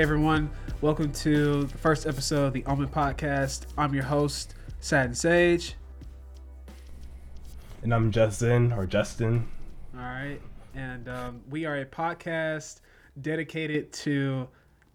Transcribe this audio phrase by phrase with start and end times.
[0.00, 0.48] Hey everyone,
[0.80, 3.66] welcome to the first episode of the Omen Podcast.
[3.76, 5.74] I'm your host, Satin Sage.
[7.82, 9.46] And I'm Justin or Justin.
[9.94, 10.40] All right,
[10.74, 12.80] and um, we are a podcast
[13.20, 14.48] dedicated to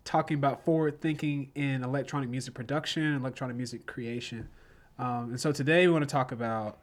[0.05, 4.49] talking about forward thinking in electronic music production, electronic music creation.
[4.97, 6.79] Um, and so today we want to talk about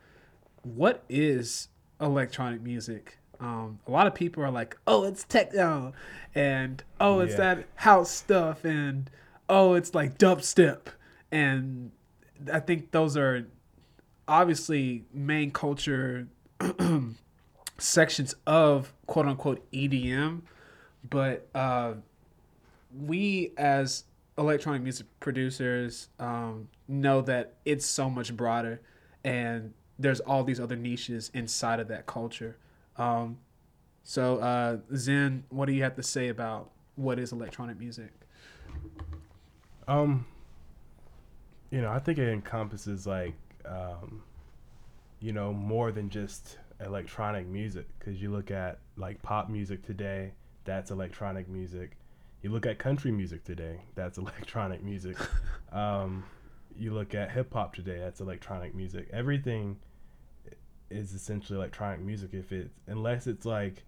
[0.62, 1.67] what is
[2.00, 3.19] electronic music.
[3.42, 5.92] Um, a lot of people are like, "Oh, it's techno,"
[6.34, 7.54] and "Oh, it's Yeah.
[7.56, 9.10] that house stuff," and
[9.48, 10.82] "Oh, it's like dubstep,"
[11.32, 11.90] and
[12.52, 13.46] I think those are
[14.28, 16.28] obviously main culture
[17.78, 20.42] sections of quote unquote EDM,
[21.08, 21.94] but uh,
[22.96, 24.04] we as
[24.38, 28.80] electronic music producers um, know that it's so much broader
[29.24, 32.56] and there's all these other niches inside of that culture.
[32.96, 33.38] Um,
[34.02, 38.10] so, uh, Zen, what do you have to say about what is electronic music?
[39.88, 40.26] Um,
[41.70, 44.22] you know, I think it encompasses like, um,
[45.20, 47.86] you know, more than just electronic music.
[47.98, 50.32] Because you look at like pop music today,
[50.64, 51.97] that's electronic music.
[52.42, 55.16] You look at country music today, that's electronic music.
[55.72, 56.25] um,
[56.76, 59.08] you look at hip hop today, that's electronic music.
[59.12, 59.76] Everything
[60.92, 62.30] is essentially electronic music.
[62.32, 63.82] If it's unless it's like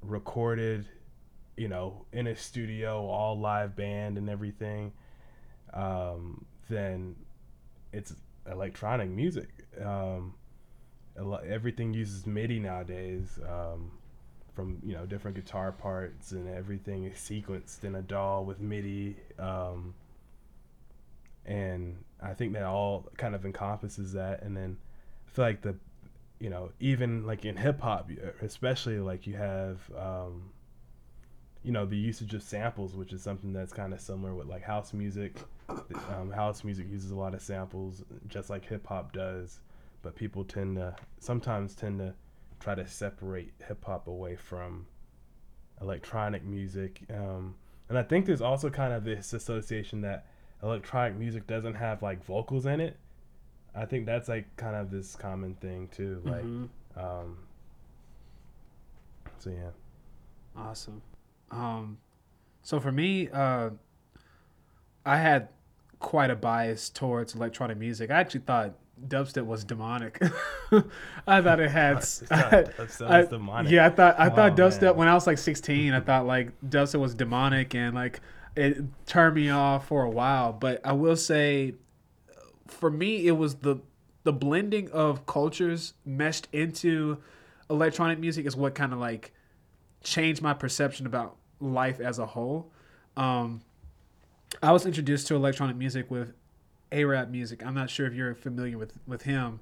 [0.00, 0.86] recorded,
[1.56, 4.92] you know, in a studio, all live band and everything
[5.72, 7.16] um, then
[7.92, 8.14] it's
[8.50, 9.48] electronic music.
[9.82, 10.34] Um,
[11.46, 13.90] everything uses MIDI nowadays, um,
[14.54, 19.16] from you know different guitar parts and everything is sequenced in a DAW with MIDI.
[19.38, 19.94] Um,
[21.46, 24.42] and I think that all kind of encompasses that.
[24.42, 24.76] And then
[25.26, 25.74] I feel like the,
[26.42, 28.10] you know, even like in hip hop,
[28.42, 29.78] especially like you have.
[29.96, 30.50] Um,
[31.64, 34.64] you know the usage of samples, which is something that's kind of similar with like
[34.64, 35.36] house music.
[36.10, 39.60] Um, house music uses a lot of samples, just like hip hop does,
[40.02, 42.14] but people tend to sometimes tend to
[42.58, 44.86] try to separate hip hop away from
[45.80, 47.02] electronic music.
[47.14, 47.54] Um,
[47.88, 50.26] and I think there's also kind of this association that
[50.62, 52.96] electronic music doesn't have like vocals in it.
[53.74, 56.20] I think that's like kind of this common thing too.
[56.24, 56.68] Like, Mhm.
[56.96, 57.38] um,
[59.38, 59.70] so yeah.
[60.56, 61.02] Awesome.
[61.50, 61.98] Um,
[62.62, 63.70] so for me, uh,
[65.04, 65.48] I had
[65.98, 68.10] quite a bias towards electronic music.
[68.10, 68.74] I actually thought
[69.08, 70.20] dubstep was demonic.
[71.26, 71.96] I thought it had.
[71.98, 73.72] It's not- that's I- demonic.
[73.72, 74.96] Yeah, I thought I thought Oh, dubstep man.
[74.96, 75.92] when I was like 16.
[75.94, 78.20] I thought like dubstep was demonic and like
[78.54, 80.52] it turned me off for a while.
[80.52, 81.74] But I will say,
[82.72, 83.76] for me, it was the
[84.24, 87.18] the blending of cultures meshed into
[87.68, 89.32] electronic music is what kind of like
[90.04, 92.70] changed my perception about life as a whole.
[93.16, 93.62] Um,
[94.62, 96.34] I was introduced to electronic music with
[96.92, 97.64] AraabMuzik.
[97.66, 99.60] I'm not sure if you're familiar with with him.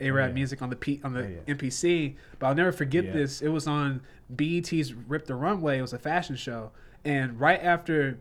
[0.00, 0.34] A-Rap yeah.
[0.34, 1.54] music on the P, on the Oh, yeah.
[1.54, 3.12] MPC, but I'll never forget Yeah.
[3.14, 3.42] this.
[3.42, 4.00] It was on
[4.34, 5.78] BET's Rip the Runway.
[5.78, 6.70] It was a fashion show,
[7.04, 8.20] and right after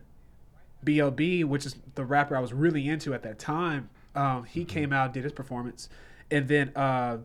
[0.83, 4.67] B.O.B., which is the rapper I was really into at that time, um, he Mm-hmm.
[4.69, 5.89] came out, did his performance,
[6.31, 7.17] and then uh,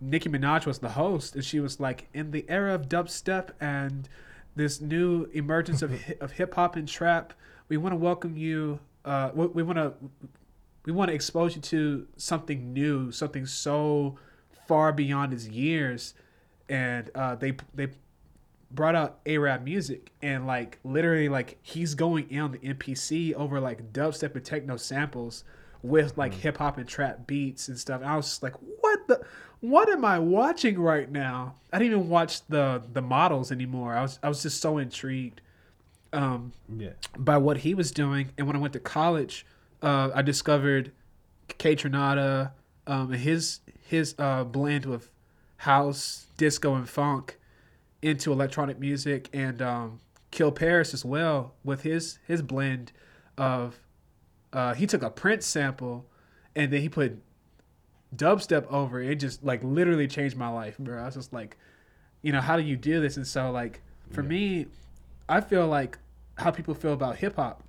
[0.00, 4.08] Nicki Minaj was the host, and she was like, "In the era of dubstep and
[4.54, 7.32] this new emergence of of hip hop and trap,
[7.68, 8.78] we want to welcome you.
[9.04, 9.94] Uh, we- we want to
[10.84, 14.18] we want to expose you to something new, something so
[14.68, 16.14] far beyond his years."
[16.68, 17.88] And uh, they they
[18.70, 23.92] brought out AraabMuzik and like literally like he's going in on the MPC over like
[23.92, 25.44] dubstep and techno samples
[25.82, 28.00] with like hip hop and trap beats and stuff.
[28.00, 29.20] And I was just like, what the
[29.60, 31.54] what am I watching right now?
[31.72, 33.94] I didn't even watch the the models anymore.
[33.94, 35.40] I was I was just so intrigued
[36.12, 36.90] um Yeah.
[37.16, 38.30] by what he was doing.
[38.38, 39.46] And when I went to college,
[39.82, 40.92] uh, I discovered
[41.48, 42.52] Kaytranada,
[42.86, 45.10] um, and his his uh, blend with
[45.58, 47.38] house, disco, and funk
[48.00, 50.00] into electronic music, and um,
[50.30, 52.92] Kill Paris as well with his his blend
[53.36, 53.78] of.
[54.52, 56.06] Uh, he took a Prince sample,
[56.54, 57.18] and then he put
[58.14, 59.10] dubstep over it.
[59.10, 61.00] It just like literally changed my life, bro.
[61.00, 61.56] I was just like,
[62.20, 63.16] you know, how do you do this?
[63.16, 64.28] And so like for Yeah.
[64.28, 64.66] me,
[65.28, 65.98] I feel like
[66.36, 67.62] how people feel about hip hop,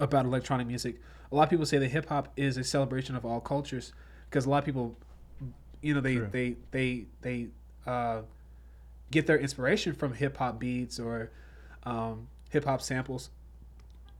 [0.00, 0.96] about electronic music.
[1.30, 3.92] A lot of people say that hip hop is a celebration of all cultures
[4.28, 4.96] because a lot of people,
[5.80, 6.28] you know, they True.
[6.32, 7.46] they they they
[7.86, 8.22] uh,
[9.12, 11.30] get their inspiration from hip hop beats or
[11.84, 13.30] um, hip hop samples,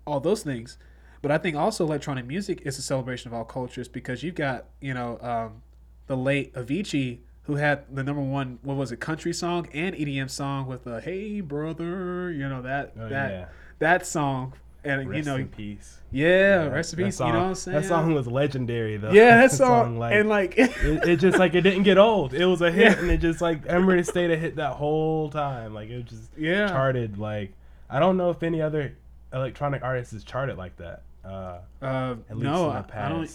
[0.04, 0.78] all those things.
[1.26, 4.66] But I think also electronic music is a celebration of all cultures because you've got
[4.80, 5.62] you know um,
[6.06, 10.30] the late Avicii who had the number one what was it country song and EDM
[10.30, 13.46] song with the Hey Brother you know that Oh, that yeah.
[13.80, 14.52] that song,
[14.84, 15.98] and Rest you know, in peace.
[16.12, 17.16] yeah, rest in peace.
[17.16, 17.80] Song, you know what I'm saying?
[17.80, 19.10] That song was legendary though.
[19.10, 20.70] yeah, that song, and like, it,
[21.08, 22.34] it just like it didn't get old.
[22.34, 22.98] It was a hit, Yeah.
[23.00, 25.74] and it just like Emery stayed a hit that whole time.
[25.74, 27.18] Like it just yeah, charted.
[27.18, 27.52] Like
[27.90, 28.96] I don't know if any other
[29.32, 31.02] electronic artist has charted like that.
[31.26, 33.30] Uh, uh, at least no, I, I don't.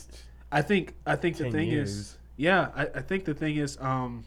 [0.51, 1.89] I think I think the thing years.
[1.91, 4.23] is, yeah, I, I think the thing is, um,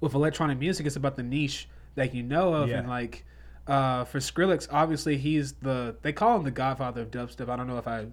[0.00, 3.24] with electronic music, it's about the niche that you know of, and like,
[3.66, 7.48] uh, for Skrillex, obviously he's the they call him the Godfather of dubstep.
[7.48, 8.06] I don't know if I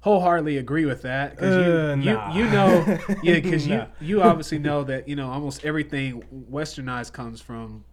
[0.00, 2.32] wholeheartedly agree with that because Uh, you, nah.
[2.34, 3.86] you you know yeah because Nah.
[4.00, 7.84] you you obviously know that you know almost everything westernized comes from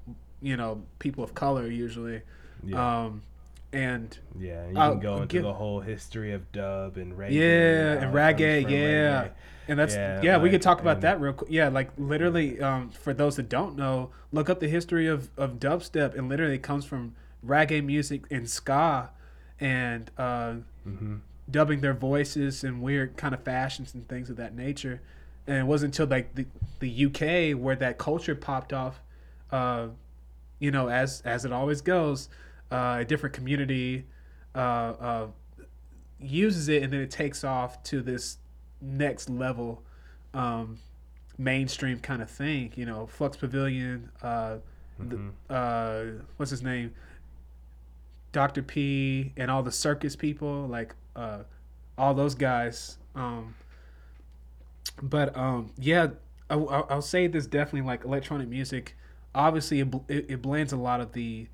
[0.41, 2.21] you know people of color usually
[2.63, 3.23] yeah, um
[3.73, 4.63] and yeah.
[4.63, 7.31] and You I'll can go into give- the whole history of dub and reggae.
[7.33, 9.23] Yeah, and comes reggae, yeah.
[9.25, 9.31] reggae.
[9.67, 11.49] And that's yeah, Yeah, we could talk about and- that real quick.
[11.51, 15.53] Yeah, like literally, um, for those that don't know, look up the history of, of
[15.59, 17.15] dubstep, and literally it comes from
[17.45, 19.09] reggae music and ska,
[19.59, 20.55] and uh,
[20.87, 21.19] Mhm.
[21.49, 25.01] dubbing their voices in weird kind of fashions and things of that nature.
[25.47, 26.45] And it wasn't until like the,
[26.79, 28.99] the UK where that culture popped off.
[29.51, 29.87] Uh,
[30.59, 32.29] you know, as as it always goes,
[32.71, 34.05] uh, a different community
[34.53, 35.27] uh, uh,
[36.19, 38.37] uses it, and then it takes off to this
[38.81, 39.83] next level,
[40.33, 40.79] um,
[41.37, 42.71] mainstream kind of thing.
[42.75, 44.09] You know, Flux Pavilion.
[44.21, 44.57] Uh,
[45.01, 45.31] Mhm.
[45.49, 46.05] the, uh,
[46.37, 46.93] what's his name?
[48.31, 48.63] Dr.
[48.63, 51.39] P and all the circus people, like uh,
[51.97, 52.97] all those guys.
[53.13, 53.55] Um,
[55.01, 56.07] but um, yeah,
[56.49, 58.95] I, I'll I'll say this definitely like electronic music.
[59.33, 61.47] Obviously, it, bl- it, it blends a lot of the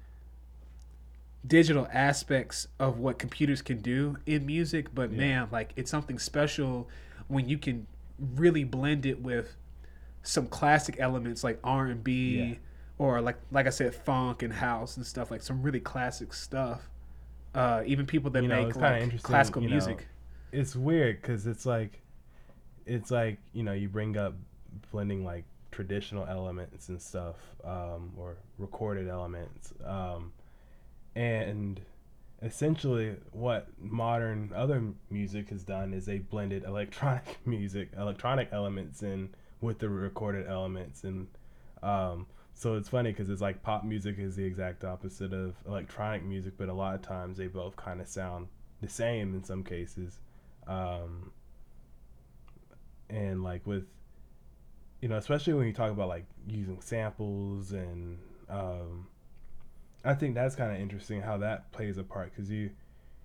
[1.45, 4.93] digital aspects of what computers can do in music.
[4.93, 5.17] But Yeah.
[5.17, 6.87] man, like it's something special
[7.27, 7.87] when you can
[8.35, 9.55] really blend it with
[10.23, 12.59] some classic elements like R and B
[12.97, 16.89] or like like I said, funk and house and stuff like some really classic stuff.
[17.53, 20.07] Uh, even people that You know, make like interesting, classical you know, music.
[20.51, 22.01] it's weird because it's like
[22.85, 24.35] it's like you know you bring up
[24.91, 30.31] blending like traditional elements and stuff um, or recorded elements um,
[31.15, 31.81] and
[32.41, 39.29] essentially what modern other music has done is they blended electronic music electronic elements in
[39.61, 41.03] with the recorded elements.
[41.03, 41.27] And
[41.83, 46.23] um, so it's funny because it's like pop music is the exact opposite of electronic
[46.23, 48.47] music but a lot of times they both kind of sound
[48.81, 50.19] the same in some cases.
[50.67, 51.31] Um,
[53.09, 53.85] and like with
[55.01, 58.17] you know especially when you talk about like using samples and
[58.49, 59.07] um,
[60.03, 62.69] i think that's kind of interesting how that plays a part because you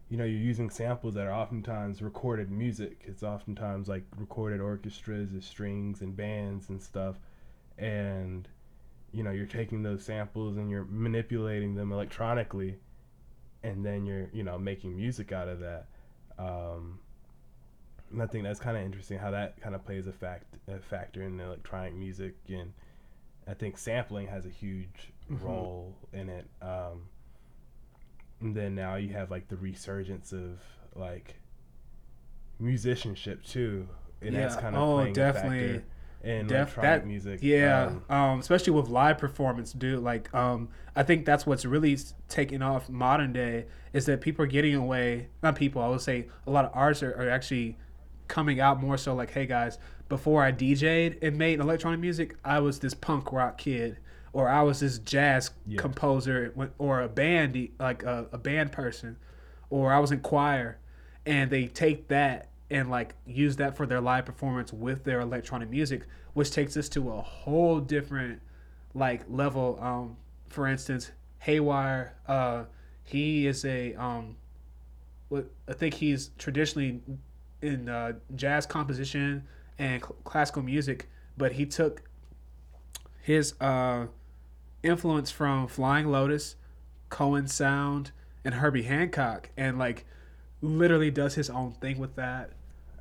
[0.08, 3.02] you know you're using samples that are oftentimes recorded music.
[3.04, 7.16] It's oftentimes like recorded orchestras and strings and bands and stuff
[7.76, 8.46] and
[9.12, 12.76] you know you're taking those samples and you're manipulating them electronically
[13.64, 15.86] and then you're you know making music out of that
[16.38, 17.00] um,
[18.12, 20.78] and I think that's kind of interesting how that kind of plays a fact a
[20.78, 22.72] factor in electronic music, and
[23.46, 25.42] I think sampling has a huge Mhm.
[25.42, 26.46] role in it.
[26.62, 27.08] Um,
[28.40, 30.60] and then now you have like the resurgence of
[30.94, 31.40] like
[32.58, 33.88] musicianship too,
[34.22, 35.64] and that's kind of Oh, definitely.
[35.64, 35.84] a factor
[36.24, 37.40] in Def- electronic that- music.
[37.42, 40.00] Yeah, Um, um, especially with live performance, dude.
[40.02, 41.96] Like, um, I think that's what's really
[42.28, 45.28] taking off modern day is that people are getting away.
[45.42, 47.78] Not people, I would say a lot of artists are, are actually
[48.28, 49.14] coming out more so.
[49.14, 49.78] Like, hey guys,
[50.08, 53.98] before I DJ'd and made electronic music, I was this punk rock kid,
[54.36, 55.78] or I was this jazz Yeah.
[55.80, 59.16] composer, or a band, like a, a band person,
[59.70, 60.76] or I was in choir,
[61.24, 65.70] and they take that and like use that for their live performance with their electronic
[65.70, 66.02] music,
[66.34, 68.42] which takes us to a whole different
[68.92, 69.78] like level.
[69.80, 70.18] Um,
[70.50, 71.12] for instance,
[71.46, 72.64] Haywyre, uh,
[73.04, 74.36] he is a um,
[75.30, 77.00] what I think he's traditionally
[77.62, 79.44] in uh, jazz composition
[79.78, 82.02] and cl- classical music, but he took
[83.22, 84.06] his uh,
[84.86, 86.56] influence from Flying Lotus,
[87.10, 88.12] KOAN Sound,
[88.44, 90.04] and Herbie Hancock, and like
[90.62, 92.52] literally does his own thing with that.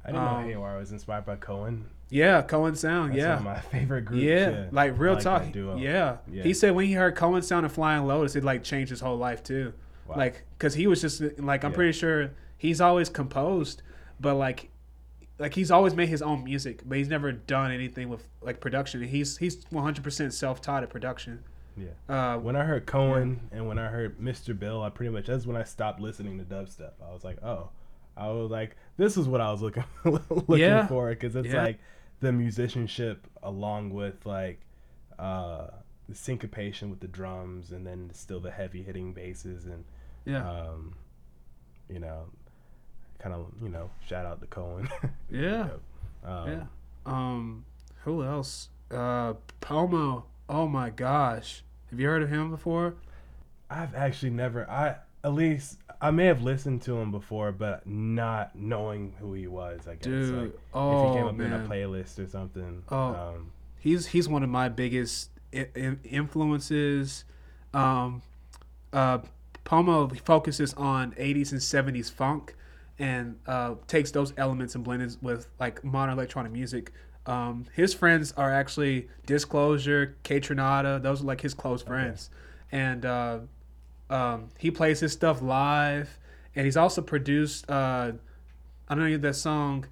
[0.03, 1.85] I didn't um, know Haywyre was inspired by KOAN.
[2.09, 3.11] Yeah, KOAN Sound.
[3.11, 4.21] That's yeah, one of my favorite group.
[4.21, 5.43] yeah, like real like talk.
[5.55, 6.17] Yeah.
[6.31, 6.43] Yeah.
[6.43, 9.17] he said when he heard KOAN Sound and Flying Lotus, it like changed his whole
[9.17, 9.73] life too.
[10.07, 10.17] Wow.
[10.17, 11.75] Like, cause he was just like, I'm Yeah.
[11.75, 13.81] pretty sure he's always composed,
[14.19, 14.69] but like,
[15.39, 19.01] like he's always made his own music, but he's never done anything with like production.
[19.03, 21.43] He's he's 100% self-taught at production.
[21.77, 21.89] Yeah.
[22.07, 24.57] Uh, When I heard KOAN and when I heard Mr.
[24.57, 26.91] Bill, I pretty much that's when I stopped listening to dubstep.
[27.05, 27.69] I was like, oh,
[28.15, 30.87] I was like, this is what I was looking looking Yeah.
[30.87, 31.63] for because it's Yeah.
[31.63, 31.79] like
[32.21, 34.61] the musicianship along with like
[35.19, 35.67] uh,
[36.07, 39.83] the syncopation with the drums and then still the heavy hitting basses and
[40.25, 40.49] Yeah.
[40.49, 40.93] Um,
[41.89, 42.25] you know,
[43.19, 44.87] kind of you know shout out to KOAN.
[45.29, 45.69] Yeah.
[46.23, 46.63] um, yeah.
[47.05, 47.65] Um,
[48.05, 48.69] who else?
[48.89, 50.25] Uh, Pomo.
[50.47, 51.63] Oh my gosh.
[51.95, 52.95] Have you heard of him before?
[53.69, 54.69] I've actually never.
[54.69, 59.47] I at least I may have listened to him before, but not knowing who he
[59.47, 59.87] was.
[59.87, 60.03] I guess.
[60.03, 60.41] Dude.
[60.41, 61.53] Like, oh if he came up man.
[61.53, 62.83] in a playlist or something.
[62.89, 62.97] Oh.
[62.97, 67.23] Um, he's he's one of my biggest influences.
[67.73, 68.21] Um,
[68.91, 69.19] uh,
[69.63, 71.61] Pomo focuses on 80s and
[71.95, 72.57] 70s funk
[72.99, 76.91] and uh, takes those elements and blends with like modern electronic music.
[77.25, 81.01] Um, his friends are actually Disclosure, Kaytranada.
[81.01, 82.29] Those are like his close friends,
[82.71, 83.39] and uh,
[84.09, 86.17] um, he plays his stuff live.
[86.57, 87.69] And he's also produced.
[87.69, 88.13] Uh,
[88.87, 89.85] I don't know that song.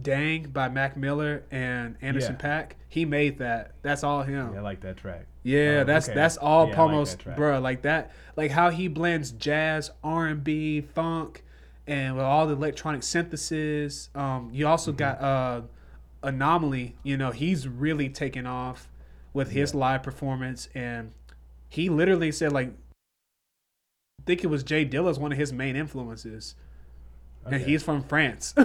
[0.00, 2.62] Dang by Mac Miller and Anderson Yeah.
[2.64, 2.72] Paak.
[2.88, 3.74] He made that.
[3.82, 4.52] That's all him.
[4.52, 5.26] yeah, I like that track.
[5.44, 6.14] Yeah, Oh, that's okay.
[6.16, 7.60] that's all Yeah, like Pomo's, that bro.
[7.60, 11.43] Like that, like how he blends jazz, R and B, funk,
[11.86, 14.08] and with all the electronic synthesis.
[14.14, 14.98] Um, you also Mm-hmm.
[14.98, 15.62] got uh,
[16.22, 16.96] Anomalie.
[17.02, 18.88] You know, he's really taken off
[19.32, 19.80] with his Yeah.
[19.80, 21.12] live performance, and
[21.68, 26.54] he literally said like, I think it was Jay Dilla's one of his main influences,
[27.44, 28.54] and he's from France.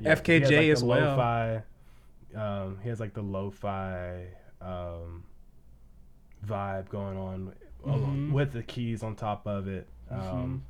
[0.00, 1.10] Yeah, FKJ has, like, as well.
[1.16, 1.62] Lo-fi,
[2.34, 4.24] um, he has like the lo-fi
[4.62, 5.22] um,
[6.46, 7.52] vibe going on
[7.84, 8.32] along- Mhm.
[8.32, 9.86] with the keys on top of it.
[10.10, 10.60] Um, Mhm.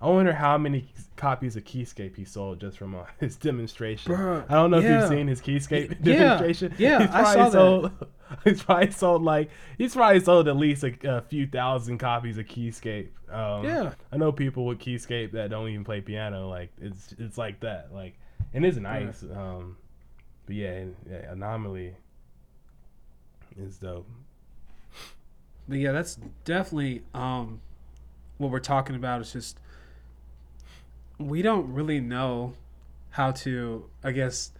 [0.00, 4.12] I wonder how many copies of Keyscape he sold just from uh, his demonstration.
[4.12, 6.74] Bruh, I don't know if you've seen his Keyscape Yeah, demonstration.
[6.78, 7.52] yeah, he's I probably saw that.
[7.52, 8.06] sold,
[8.44, 12.46] He's probably sold like he's probably sold at least a, a few thousand copies of
[12.46, 13.08] Keyscape.
[13.30, 13.92] Um, Yeah.
[14.12, 16.48] I know people with Keyscape that don't even play piano.
[16.48, 17.92] Like it's it's like that.
[17.92, 18.18] Like
[18.54, 19.22] and it's nice.
[19.22, 19.76] Um,
[20.46, 21.94] but yeah, yeah, Anomalie
[23.58, 24.08] is dope.
[25.68, 27.60] But yeah, that's definitely um,
[28.38, 29.20] what we're talking about.
[29.20, 29.58] Is just
[31.18, 32.54] we don't really know
[33.10, 34.52] how to, I guess,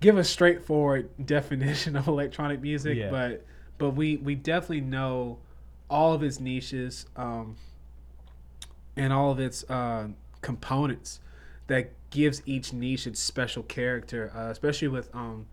[0.00, 3.10] give a straightforward definition of electronic music, Yeah.
[3.10, 3.44] but
[3.78, 5.38] but we we definitely know
[5.90, 7.56] all of its niches um,
[8.96, 10.08] and all of its uh,
[10.40, 11.20] components
[11.66, 15.46] that gives each niche its special character, uh, especially with um,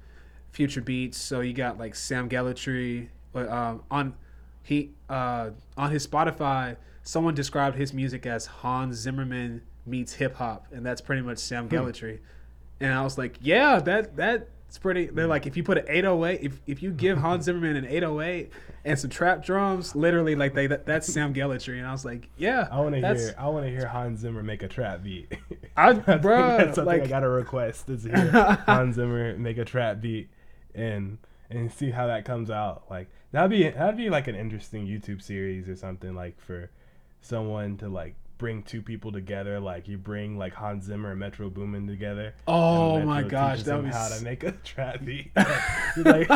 [0.52, 1.18] future beats.
[1.18, 4.14] So you got like Sam Gellaitry but, um, on
[4.62, 6.78] he uh, on his Spotify.
[7.06, 11.68] Someone described his music as Hans Zimmerman meets hip hop, and that's pretty much Sam
[11.68, 11.76] hmm.
[11.76, 12.20] Gellaitry.
[12.80, 15.06] And I was like, yeah, that that's pretty.
[15.06, 18.52] They're like, if you put an 808, if if you give Hans Zimmerman an 808
[18.86, 21.78] and some trap drums, literally like they that, that's Sam Gellaitry.
[21.78, 24.44] And I was like, yeah, I want to hear I want to hear Hans Zimmer
[24.44, 25.32] make a trap beat.
[25.78, 28.32] I- I think that's something I got to request is hear
[28.66, 30.30] Hans Zimmer make a trap beat
[30.76, 31.18] and
[31.50, 32.84] and see how that comes out.
[32.90, 36.70] Like that'd be that'd be like an interesting YouTube series or something like for
[37.22, 39.58] someone to like bring two people together.
[39.62, 42.34] Like you bring like Hans Zimmer and Metro Boomin together.
[42.46, 45.32] Oh my gosh, that be how to make a trap beat.
[45.96, 46.30] Like,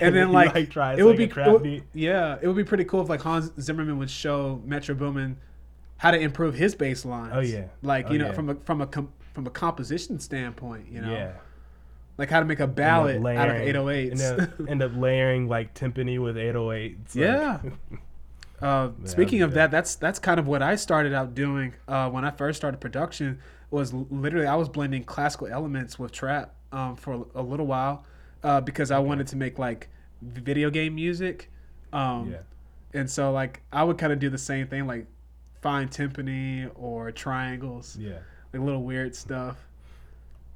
[0.00, 1.82] and then he, like, tries it would like be trap would- beat.
[1.94, 5.36] yeah, it would be pretty cool if like Hans Zimmerman would show Metro Boomin
[5.96, 7.32] how to improve his bass lines.
[7.34, 7.64] Oh, yeah.
[7.82, 8.32] like Oh, you know yeah.
[8.32, 11.32] from a from a com- from a composition standpoint, you know, Yeah.
[12.18, 14.20] like how to make a ballad out of layering- 808s.
[14.20, 17.16] End up, end up layering like timpani with 808s.
[17.16, 17.58] like- Yeah.
[18.62, 22.08] Uh, speaking of be that, that's that's kind of what I started out doing uh,
[22.10, 23.38] when I first started production.
[23.70, 28.04] Was literally I was blending classical elements with trap um, for a little while
[28.44, 29.88] uh, because I wanted to make like
[30.20, 31.50] video game music.
[31.92, 32.38] Um, yeah.
[33.00, 35.06] And so like I would kind of do the same thing, like
[35.62, 38.18] find timpani or triangles, Yeah.
[38.52, 39.56] like little weird stuff.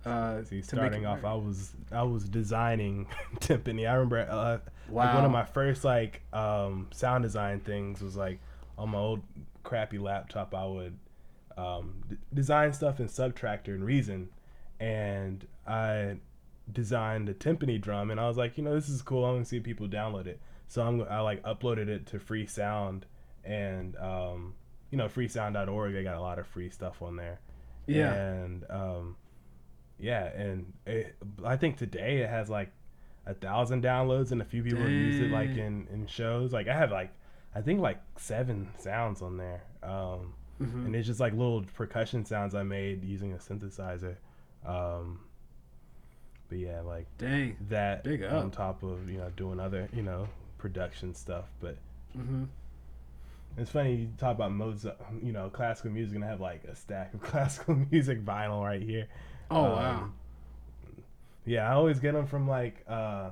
[0.05, 1.25] Uh, See, starting off.
[1.25, 3.07] I was I was designing
[3.41, 3.89] timpani.
[3.91, 4.61] I remember
[4.91, 8.39] uh, like one of my first like um, sound design things was like
[8.79, 9.23] on my old
[9.65, 10.55] crappy laptop.
[10.55, 10.99] I would
[11.57, 14.29] um, d- design stuff in Subtractor and Reason,
[14.81, 16.17] and I
[16.73, 18.11] designed a timpani drum.
[18.11, 19.25] And I was like, you know, this is cool.
[19.25, 20.41] I want to see people download it.
[20.69, 23.07] So I'm I like uploaded it to Free Sound,
[23.45, 24.55] and um,
[24.91, 25.93] you know, freesound.org.
[25.93, 27.41] They got a lot of free stuff on there.
[27.87, 29.17] yeah, And um,
[29.99, 31.15] yeah, and it,
[31.45, 32.71] I think today it has like
[33.27, 36.53] a thousand downloads, and a few people have used it like in in shows.
[36.53, 37.11] Like I have like
[37.55, 40.87] I think like seven sounds on there, um, Mhm.
[40.87, 44.17] and it's just like little percussion sounds I made using a synthesizer.
[44.65, 45.21] Um,
[46.49, 47.57] but yeah, like dang.
[47.69, 48.53] that Big on up.
[48.53, 50.29] top of you know doing other you know
[50.59, 51.77] production stuff, but.
[52.15, 52.45] hmm
[53.59, 56.77] It's funny you talk about Mozart, you know, classical music, and I have like a
[56.77, 59.07] stack of classical music vinyl right here.
[59.51, 60.09] Oh Um, wow.
[61.47, 63.31] Yeah, I always get them from like uh,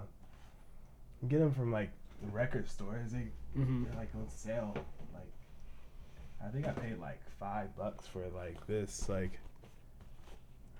[1.28, 1.90] get them from like
[2.33, 3.11] record stores.
[3.12, 4.73] They hmm they're like on sale,
[5.12, 5.33] like
[6.44, 9.09] I think I paid like five bucks for like this.
[9.09, 9.38] Like,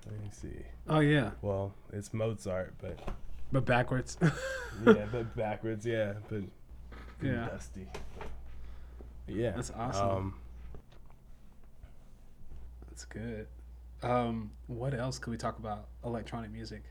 [0.09, 0.63] let me see.
[0.87, 2.97] Oh yeah, Well, it's Mozart, but
[3.51, 4.17] but backwards.
[4.85, 5.85] yeah, but backwards.
[5.85, 6.43] Yeah, but
[7.21, 7.47] Yeah.
[7.47, 7.87] dusty.
[9.27, 10.09] Yeah, That's awesome.
[10.09, 10.33] Um,
[12.89, 13.47] That's good.
[14.03, 15.87] Um, what else could we talk about?
[16.05, 16.83] Electronic music.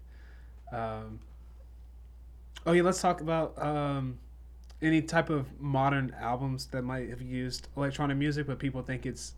[0.74, 1.20] Um,
[2.66, 4.18] oh yeah, let's talk about um,
[4.82, 9.34] any type of modern albums that might have used electronic music, but people think it's.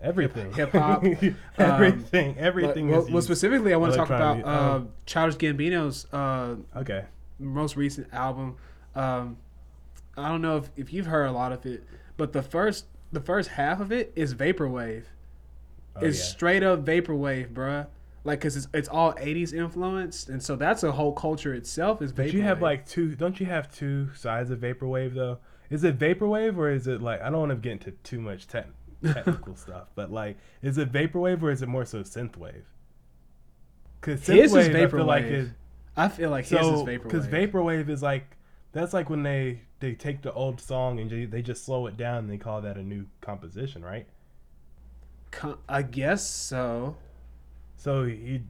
[0.00, 0.52] everything.
[0.52, 1.04] hip-hop,
[1.58, 2.34] everything.
[2.34, 2.88] But, everything.
[2.88, 3.26] well, is well, used.
[3.26, 7.04] specifically, I want to talk about electronic uh, um, Childish Gambino's uh, okay.
[7.38, 8.56] most recent album.
[8.94, 9.38] Um,
[10.16, 11.84] I don't know if, if you've heard a lot of it,
[12.16, 15.04] but the first the first half of it is vaporwave.
[15.96, 16.24] Oh, it's yeah.
[16.24, 17.86] straight up vaporwave, bruh.
[18.22, 22.02] Like, cause it's it's all '80s influenced, and so that's a whole culture itself.
[22.02, 22.16] Is vaporwave.
[22.16, 23.14] But you have like two.
[23.14, 25.38] Don't you have two sides of vaporwave though?
[25.70, 28.46] Is it vaporwave or is it like I don't want to get into too much
[28.46, 28.66] tech
[29.04, 32.64] technical stuff, but like is it vaporwave or is it more so synthwave?
[34.00, 35.52] Because His is I feel like vaporwave.
[35.96, 37.02] I feel like his is so vaporwave.
[37.04, 38.36] because vaporwave is like
[38.72, 41.96] that's like when they they take the old song and they, they just slow it
[41.96, 44.06] down and they call that a new composition, right?
[45.30, 46.96] Co- I guess so.
[47.80, 48.42] So he,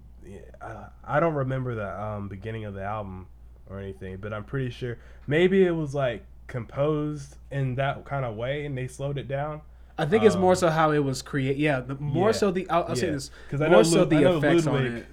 [0.60, 3.28] uh, I don't remember the um, beginning of the album
[3.68, 8.34] or anything, but I'm pretty sure maybe it was like composed in that kind of
[8.34, 9.60] way and they slowed it down.
[9.96, 11.58] I think it's more Um, so how it was created.
[11.58, 12.68] Yeah, the, more yeah, so the.
[12.70, 13.12] I'll, I'll say yeah.
[13.12, 15.06] this 'Cause I more know so Lud- I the know effects on Ludwig- it.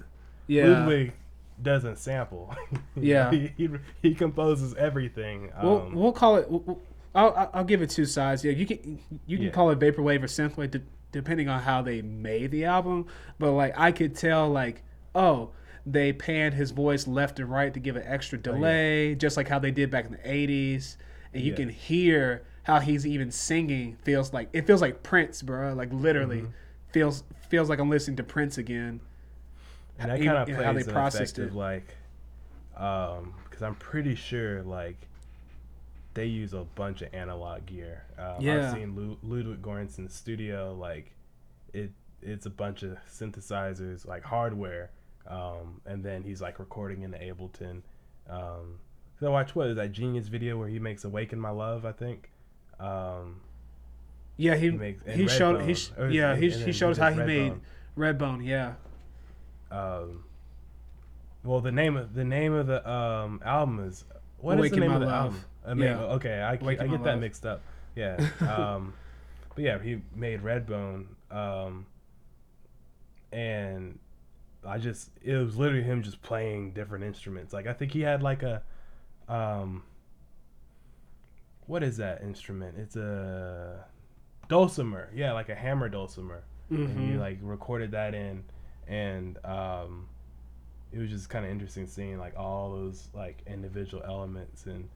[0.48, 1.12] Yeah, Ludwig
[1.62, 2.52] doesn't sample.
[2.96, 3.30] Yeah.
[3.30, 3.68] he, he
[4.02, 5.52] he composes everything.
[5.56, 6.50] Um, we'll we'll call it.
[6.50, 6.80] We'll, we'll-
[7.14, 8.44] I'll I'll- give it two sides.
[8.44, 9.52] Yeah, you can you can Yeah.
[9.52, 10.72] call it vaporwave or synthwave
[11.12, 13.06] depending on how they made the album.
[13.38, 14.82] But like I could tell like
[15.14, 15.50] oh
[15.86, 19.58] they panned his voice left and right to give an extra delay, just like how
[19.58, 20.96] they did back in the '80s,
[21.32, 21.56] and you Yeah.
[21.56, 23.96] can hear how he's even singing.
[24.02, 25.72] Feels like it feels like Prince, bro.
[25.74, 26.50] Like literally Mm-hmm.
[26.92, 29.00] feels feels like I'm listening to Prince again.
[29.98, 31.54] and that kind of plays how they an processed it.
[31.54, 31.94] like,
[32.76, 35.07] um, because I'm pretty sure like
[36.18, 38.02] they use a bunch of analog gear.
[38.18, 38.66] Um, Yeah.
[38.68, 41.12] I've seen Lu- Ludwig Göransson's studio like
[41.72, 41.92] it.
[42.20, 44.90] It's a bunch of synthesizers like hardware,
[45.28, 47.82] um, and then he's like recording in Ableton.
[48.28, 48.80] Um,
[49.20, 51.84] so I watched what is that Genius video where he makes "Awaken My Love"?
[51.86, 52.30] I think.
[52.80, 53.40] Um,
[54.36, 57.10] Yeah, he he he, makes and showed he sh- yeah he, he showed us how
[57.12, 57.52] he made
[57.96, 58.40] Redbone.
[58.40, 58.44] Redbone.
[58.44, 58.74] Yeah.
[59.70, 60.24] um
[61.44, 64.04] well the name of the name of the um album is
[64.38, 65.24] what is Awaken the name My of the Love.
[65.24, 65.98] album I mean, Yeah.
[65.98, 67.20] okay I, I get that Love.
[67.20, 67.62] mixed up
[67.96, 68.16] yeah
[68.46, 68.94] um
[69.54, 71.86] but yeah he made redbone um
[73.32, 73.98] and
[74.64, 78.22] i just it was literally him just playing different instruments like i think he had
[78.22, 78.62] like a
[79.28, 79.82] um
[81.66, 83.84] what is that instrument it's a
[84.48, 87.06] dulcimer yeah like a hammer dulcimer and Mhm.
[87.12, 88.42] you like recorded that in
[88.86, 90.06] and um
[90.92, 94.88] it was just kind of interesting seeing like all those like individual elements and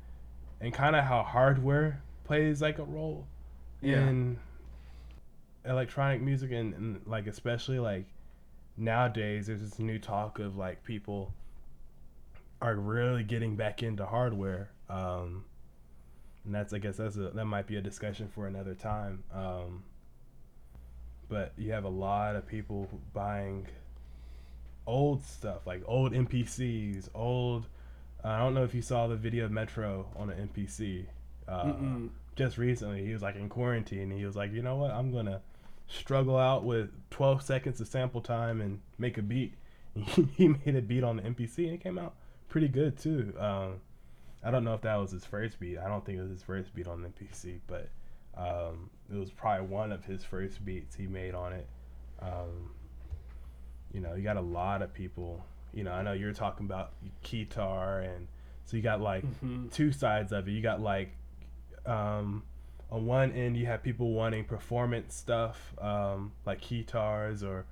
[0.62, 3.26] and kind of how hardware plays like a role
[3.82, 4.08] Yeah.
[4.08, 4.38] in
[5.66, 8.06] electronic music and, and like especially like
[8.76, 11.34] nowadays there's this new talk of like people
[12.62, 15.44] are really getting back into hardware um
[16.44, 19.84] and that's i guess that's a that might be a discussion for another time um
[21.28, 23.66] but you have a lot of people buying
[24.86, 27.66] old stuff like old MPCs, old.
[28.24, 31.06] I don't know if you saw the video of Metro on an MPC.
[31.48, 31.72] Uh,
[32.36, 34.10] just recently, he was like in quarantine.
[34.10, 34.90] He was like, you know what?
[34.92, 35.40] I'm gonna
[35.88, 39.54] struggle out with 12 seconds of sample time and make a beat.
[40.36, 42.14] he made a beat on the MPC and it came out
[42.48, 43.34] pretty good too.
[43.38, 43.80] Um,
[44.44, 45.78] I don't know if that was his first beat.
[45.78, 47.88] I don't think it was his first beat on the MPC, but
[48.36, 51.66] um, it was probably one of his first beats he made on it.
[52.20, 52.70] Um,
[53.92, 55.44] you know, you got a lot of people.
[55.72, 56.92] You know, I know you're talking about
[57.24, 58.28] Keytar, and
[58.64, 59.72] so you got like Mhm.
[59.72, 60.50] two sides of it.
[60.52, 61.12] You got like
[61.86, 62.44] um,
[62.90, 67.64] on one end, you have people wanting performance stuff, um, like Keytars or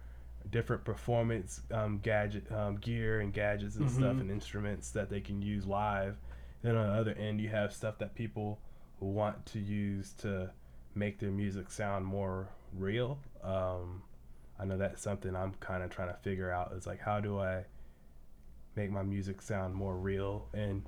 [0.50, 4.20] different performance um, gadget um, gear and gadgets and stuff Mhm.
[4.22, 6.16] and instruments that they can use live.
[6.62, 8.58] Then on the other end, you have stuff that people
[8.98, 10.50] want to use to
[10.94, 13.18] make their music sound more real.
[13.42, 14.02] Um,
[14.58, 16.72] I know that's something I'm kind of trying to figure out.
[16.72, 17.64] Is like, how do I
[18.80, 20.48] make my music sound more real?
[20.54, 20.82] And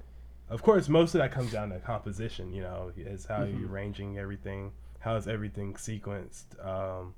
[0.49, 2.53] of course, most of that comes down to composition.
[2.53, 3.61] You know, is how Mhm.
[3.61, 4.73] you're arranging everything.
[5.01, 6.47] How is everything sequenced?
[6.65, 7.15] Um,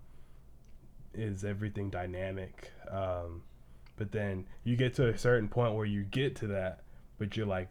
[1.14, 2.72] is everything dynamic?
[2.90, 3.42] Um,
[3.96, 6.82] but then you get to a certain point where you get to that,
[7.18, 7.70] but you're like,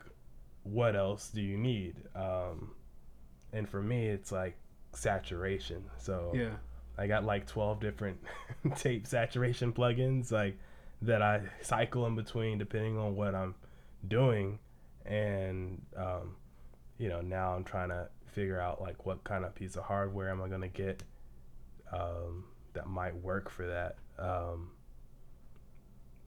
[0.64, 1.96] what else do you need?
[2.16, 2.74] Um,
[3.52, 4.56] and for me, it's like
[4.94, 5.84] saturation.
[5.98, 6.56] So Yeah.
[6.98, 8.24] I got like 12 different
[8.78, 10.58] tape saturation plugins like
[11.06, 13.56] that I cycle in between depending on what I'm
[14.08, 14.60] doing
[15.06, 16.36] and um,
[16.98, 20.30] you know now I'm trying to figure out like what kind of piece of hardware
[20.30, 21.04] am I going to get
[21.92, 24.72] um, that might work for that um,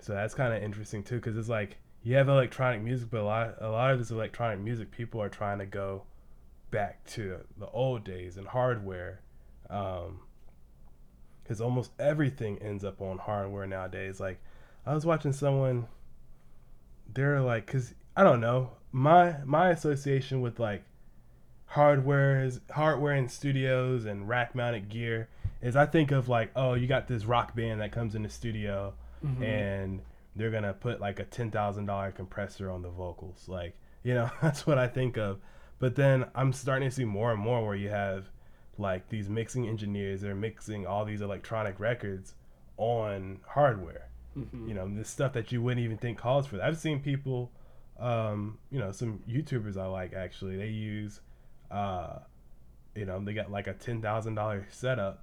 [0.01, 3.25] so that's kind of interesting too because it's like you have electronic music but a
[3.25, 6.05] lot, a lot of this electronic music people are trying to go
[6.71, 9.21] back to the old days and hardware
[9.71, 10.21] um,
[11.47, 14.19] because almost everything ends up on hardware nowadays.
[14.19, 14.41] Like,
[14.87, 15.87] I was watching someone,
[17.13, 20.85] they're like, because I don't know, my my association with like
[21.67, 25.29] hardware is hardware in studios and rack mounted gear
[25.61, 28.29] is I think of like, oh, you got this rock band that comes in the
[28.31, 28.95] studio
[29.25, 29.43] Mhm.
[29.43, 30.03] and
[30.37, 33.49] they're gonna put like a ten thousand dollar compressor on the vocals.
[33.49, 35.41] Like, you know, that's what I think of.
[35.79, 38.31] But then I'm starting to see more and more where you have
[38.79, 42.35] like these mixing engineers they're mixing all these electronic records
[42.77, 44.69] on hardware Mhm.
[44.69, 47.51] you know this stuff that you wouldn't even think calls for that i've seen people
[47.99, 51.21] um you know some youtubers i like actually they use
[51.71, 52.19] uh
[52.95, 55.23] you know they got like a $10000 setup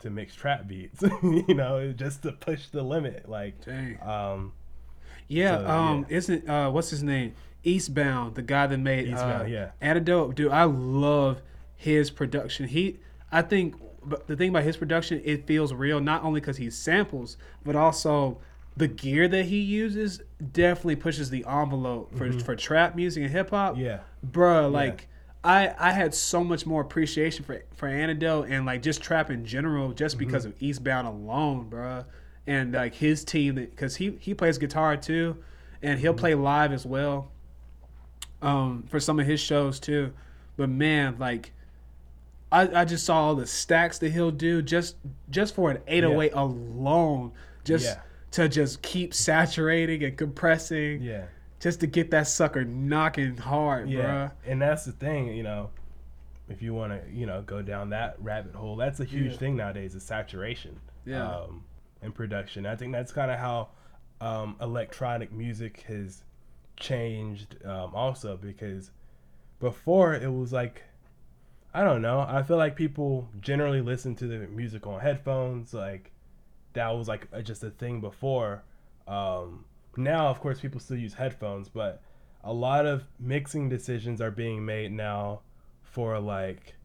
[0.00, 3.98] to mix trap beats you know just to push the limit like Dang.
[4.02, 4.52] um
[5.28, 7.34] Yeah, So, um, isn't uh, what's his name?
[7.64, 9.70] Eestbound, the guy that made Eestbound, uh, yeah.
[9.80, 10.34] Antidote.
[10.36, 11.42] Dude, I love
[11.76, 12.66] his production.
[12.68, 12.98] He,
[13.30, 16.00] I think, but the thing about his production, it feels real.
[16.00, 18.38] Not only because he samples, but also
[18.76, 23.50] the gear that he uses definitely pushes the envelope for for trap music and hip
[23.50, 23.74] hop.
[23.74, 23.84] Mm-hmm.
[23.84, 23.98] yeah
[24.30, 25.08] Bruh, like
[25.42, 29.44] I I had so much more appreciation for for Antidote and like just trap in
[29.44, 32.04] general just because of Eestbound alone, bruh.
[32.46, 35.36] And like his team, because he he plays guitar too,
[35.82, 37.30] and he'll play live as well.
[38.40, 40.12] Um, for some of his shows too,
[40.56, 41.52] but man, like.
[42.50, 44.96] I, I just saw all the stacks that he'll do just
[45.30, 47.32] just for an 808 alone,
[47.64, 48.00] just Yeah.
[48.32, 51.24] to just keep saturating and compressing, yeah
[51.60, 54.32] just to get that sucker knocking hard, Yeah, bruh.
[54.46, 55.70] and that's the thing, you know,
[56.48, 59.38] if you want to, you know, go down that rabbit hole, that's a huge Yeah.
[59.38, 60.78] thing nowadays is saturation.
[61.04, 61.28] Yeah.
[61.28, 61.64] Um,
[62.00, 63.70] in production, I think that's kind of how
[64.20, 66.22] um, electronic music has
[66.76, 68.92] changed, um, also because
[69.58, 70.82] before it was like,
[71.74, 76.12] I don't know, I feel like people generally listen to the music on headphones, like
[76.74, 78.64] that was like a- just a thing before.
[79.08, 79.64] Um,
[79.96, 82.02] now, of course, people still use headphones, but
[82.44, 85.42] a lot of mixing decisions are being made now
[85.82, 86.76] for like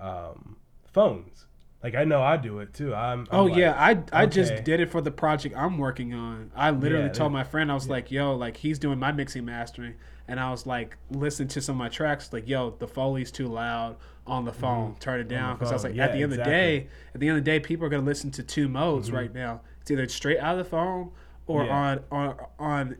[0.00, 0.56] um,
[0.92, 1.46] phones.
[1.82, 2.94] Like I know I do it too.
[2.94, 3.28] I'm.
[3.30, 6.50] I'm Oh like, yeah, I I just did it for the project I'm working on.
[6.56, 9.44] I literally Yeah, told my friend I was like, "Yo, like he's doing my mixing
[9.44, 9.94] mastering,"
[10.28, 13.48] and I was like, listen to some of my tracks, like, "Yo, the foley's too
[13.48, 14.94] loud on the phone.
[15.00, 16.18] Turn it down." Because I was like, at Mm-hmm.
[16.18, 16.42] The end of the.
[16.42, 16.50] Mm-hmm.
[16.50, 19.32] day, at the end of the day, people are gonna listen to two modes right
[19.34, 19.60] now.
[19.80, 21.10] It's either straight out of the phone
[21.46, 21.74] or Yeah.
[21.76, 22.96] on on on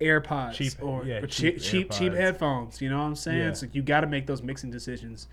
[0.00, 2.82] AirPods Cheap- or, yeah, or cheap cheap cheap headphones.
[2.82, 3.38] You know what I'm saying?
[3.38, 3.52] Yeah.
[3.54, 5.28] So you got to make those mixing decisions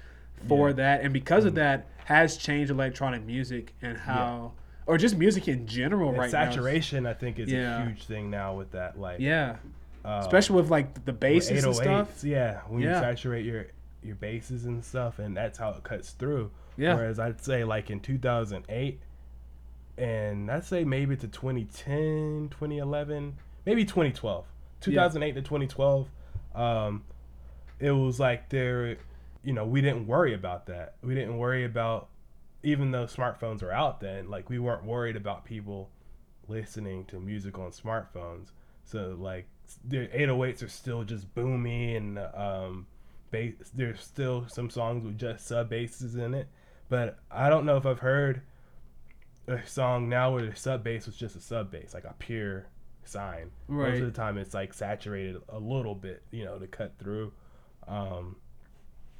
[0.47, 0.75] for Yeah.
[0.75, 4.51] That, and because of that, has changed electronic music and how,
[4.85, 6.45] or just music in general And right now.
[6.49, 7.81] saturation, I think, is Yeah.
[7.81, 8.97] a huge thing now with that.
[8.99, 9.55] Like, Yeah,
[10.05, 12.23] um, especially with like the with basses and stuff.
[12.23, 13.67] Yeah, when you saturate your
[14.03, 16.51] your basses and stuff, and that's how it cuts through.
[16.77, 16.95] Yeah.
[16.95, 18.99] Whereas I'd say like in 2008,
[19.97, 24.45] and I'd say maybe to 2010, 2011, maybe 2012,
[24.81, 26.09] 2008 to 2012,
[26.55, 27.03] um,
[27.79, 28.97] it was like there,
[29.43, 30.95] you know, we didn't worry about that.
[31.03, 32.09] We didn't worry about,
[32.63, 35.89] even though smartphones were out then, like we weren't worried about people
[36.47, 38.47] listening to music on smartphones.
[38.85, 39.47] So like
[39.83, 42.87] the 808s are still just boomy and um,
[43.31, 43.53] bass.
[43.73, 46.47] There's still some songs with just sub basses in it,
[46.89, 48.41] but I don't know if I've heard
[49.47, 52.67] a song now where the sub bass was just a sub bass, like a pure
[53.05, 53.51] sine.
[53.67, 57.33] Most of the time, it's like saturated a little bit, you know, to cut through
[57.87, 58.37] um,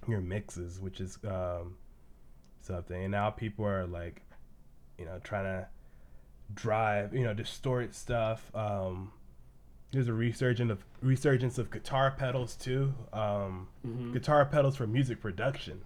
[0.08, 1.76] your mixes, which is um,
[2.62, 3.04] something.
[3.04, 4.22] And now people are like,
[4.98, 5.68] you know, trying to
[6.54, 8.52] drive, you know, distort stuff.
[8.56, 9.12] Um,
[9.94, 12.94] there's a resurgence of resurgence of guitar pedals too.
[13.14, 14.12] Um, Mhm.
[14.14, 15.82] Guitar pedals for music production.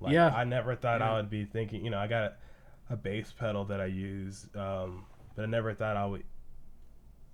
[0.00, 0.28] Like, Yeah.
[0.34, 1.12] I never thought Yeah.
[1.12, 1.84] I would be thinking.
[1.84, 2.36] You know, I got
[2.90, 6.24] a bass pedal that I use, um, but I never thought I would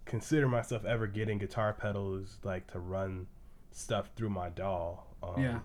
[0.05, 3.27] consider myself ever getting guitar pedals like to run
[3.71, 5.03] stuff through my DAW.
[5.23, 5.61] Um, Yeah.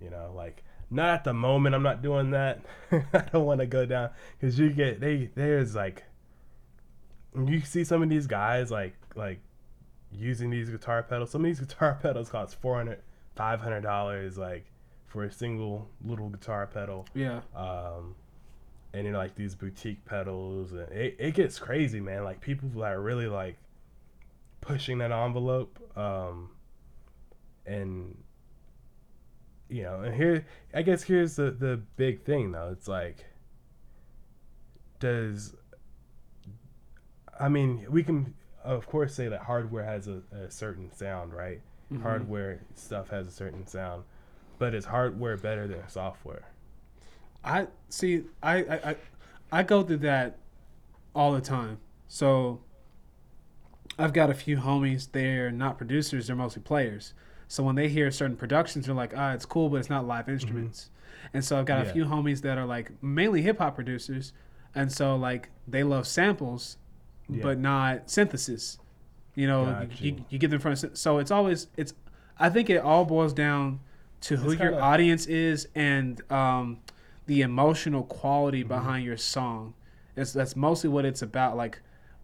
[0.00, 1.74] You know, like not at the moment.
[1.74, 2.60] I'm not doing that.
[3.12, 6.04] I don't want to go down because you get they there's like
[7.34, 9.40] you see some of these guys like like
[10.10, 11.30] using these guitar pedals.
[11.30, 13.00] Some of these guitar pedals cost 400
[13.34, 14.66] 500 dollars like
[15.06, 17.06] for a single little guitar pedal.
[17.14, 17.40] Yeah.
[17.54, 18.14] Um,
[18.94, 22.24] and you know, like these boutique pedals, and it, it gets crazy, man.
[22.24, 23.56] Like people that are really like
[24.60, 25.78] pushing that envelope.
[25.96, 26.50] Um,
[27.64, 28.16] and
[29.68, 30.44] you know, and here,
[30.74, 32.70] I guess here's the the big thing though.
[32.70, 33.24] It's like,
[35.00, 35.54] does
[37.38, 41.60] I mean, we can of course say that hardware has a, a certain sound, right?
[41.92, 42.02] Mhm.
[42.02, 44.04] Hardware stuff has a certain sound,
[44.58, 46.44] but is hardware better than software?
[47.44, 48.24] I see.
[48.42, 48.96] I, I I
[49.52, 50.38] I go through that
[51.14, 51.78] all the time.
[52.08, 52.60] So
[53.98, 55.10] I've got a few homies.
[55.12, 56.26] They're not producers.
[56.26, 57.14] They're mostly players.
[57.48, 60.28] So when they hear certain productions, they're like, "Ah, it's cool, but it's not live
[60.28, 60.88] instruments."
[61.34, 64.32] And so I've got a few homies that are like mainly hip hop producers,
[64.74, 66.78] and so like they love samples,
[67.28, 67.42] Yeah.
[67.42, 68.78] but not synthesis.
[69.34, 70.16] You know, Got you, you.
[70.18, 71.94] you, you get them from so it's always it's.
[72.38, 73.80] I think it all boils down
[74.22, 76.80] to who It's your kinda- audience is and um,
[77.26, 78.68] the emotional quality Mm-hmm.
[78.68, 79.74] behind your song.
[80.16, 81.56] It's that's mostly what it's about.
[81.56, 81.80] Like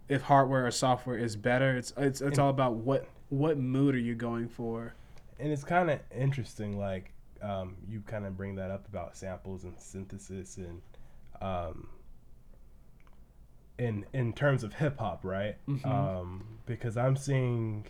[0.08, 3.94] if hardware or software is better, it's it's it's And- all about what what mood
[3.94, 4.94] are you going for.
[5.38, 9.62] and it's kind of interesting like um, you kind of bring that up about samples
[9.64, 10.82] and synthesis and
[11.40, 11.88] um,
[13.78, 15.56] in in terms of hip hop right?
[15.68, 15.86] Mhm.
[15.86, 17.86] um, because i'm seeing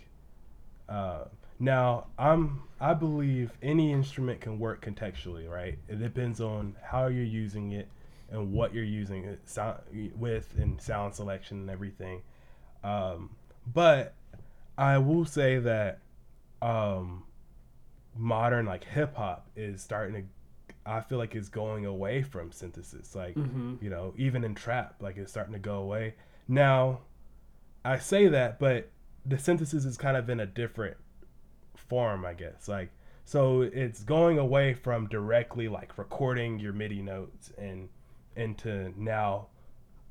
[0.87, 1.25] uh,
[1.59, 5.77] now i'm i believe any instrument can work contextually right?
[5.87, 7.87] It depends on how you're using it
[8.31, 9.79] and what you're using it sound
[10.15, 12.21] with and sound selection and everything.
[12.83, 13.31] Um,
[13.73, 14.13] but
[14.77, 15.99] i will say that
[16.61, 17.23] um,
[18.15, 20.29] modern like hip hop is starting to
[20.89, 23.15] I feel like it's going away from synthesis.
[23.15, 23.81] Like Mhm.
[23.81, 26.15] you know, even in trap, like it's starting to go away.
[26.47, 27.01] Now,
[27.85, 28.89] I say that, but
[29.25, 30.97] the synthesis is kind of in a different
[31.75, 32.67] form, I guess.
[32.67, 32.89] Like
[33.25, 37.89] so it's going away from directly like recording your MIDI notes and
[38.35, 39.47] into now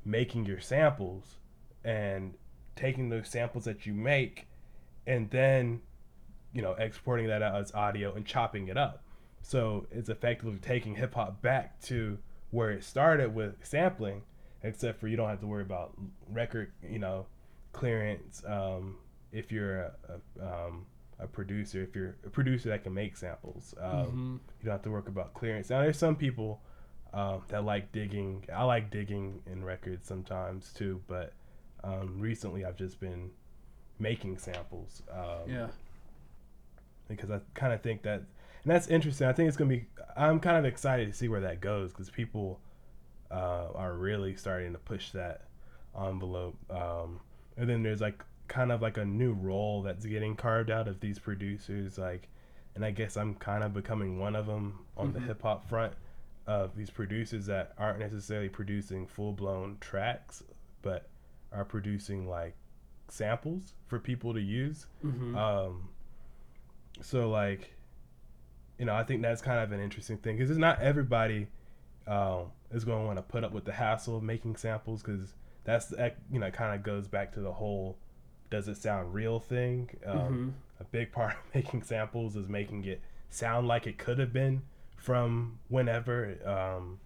[0.05, 1.37] making your samples
[1.83, 2.35] and
[2.75, 4.47] taking those samples that you make
[5.05, 5.81] and then
[6.53, 9.03] you know exporting that out as audio and chopping it up
[9.41, 12.17] so it's effectively taking hip hop back to
[12.51, 14.21] where it started with sampling
[14.63, 15.93] except for you don't have to worry about
[16.29, 17.25] record you know
[17.71, 18.97] clearance um,
[19.31, 19.91] if you're a,
[20.41, 20.85] a, um,
[21.19, 24.33] a producer if you're a producer that can make samples um, Mhm.
[24.59, 26.61] you don't have to work about clearance now there's some people
[27.13, 31.33] um, that like digging i like digging in records sometimes too but
[31.83, 33.31] um, recently i've just been
[33.99, 35.67] making samples um, Yeah.
[37.07, 38.23] because I kind of think that,
[38.63, 39.27] and that's interesting.
[39.27, 39.85] I think it's gonna be.
[40.17, 42.59] I'm kind of excited to see where that goes because people
[43.31, 45.45] uh, are really starting to push that
[45.99, 46.57] envelope.
[46.69, 47.19] Um,
[47.57, 50.99] and then there's like kind of like a new role that's getting carved out of
[50.99, 52.27] these producers, like,
[52.75, 55.27] and I guess I'm kind of becoming one of them on the Mhm.
[55.27, 55.93] hip hop front
[56.47, 60.43] of these producers that aren't necessarily producing full blown tracks,
[60.81, 61.07] but
[61.51, 62.55] are producing like
[63.07, 64.87] samples for people to use.
[65.05, 65.35] Mhm.
[65.37, 65.89] Um,
[67.01, 67.75] so like,
[68.79, 71.47] you know, I think that's kind of an interesting thing because it's not everybody
[72.07, 75.33] um, is going to want to put up with the hassle of making samples because
[75.65, 77.97] that's that you know kind of goes back to the whole
[78.49, 79.89] does it sound real thing.
[80.05, 80.53] Um, Mhm.
[80.81, 84.63] A big part of making samples is making it sound like it could have been
[84.97, 86.37] from whenever.
[86.45, 86.99] Um,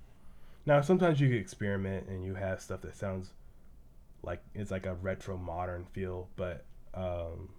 [0.66, 3.34] now sometimes you experiment and you have stuff that sounds
[4.22, 7.50] like it's like a retro modern feel, but um,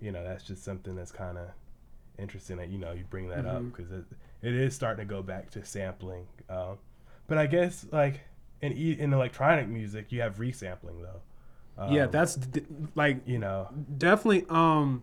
[0.00, 1.48] you know that's just something that's kind of
[2.18, 3.74] interesting that you know you bring that up Mhm.
[3.76, 4.04] because it,
[4.42, 6.26] it is starting to go back to sampling.
[6.48, 6.78] Um,
[7.26, 8.20] but I guess like
[8.62, 11.20] in in electronic music you have resampling though.
[11.82, 15.02] Um, yeah, that's d- like you know definitely um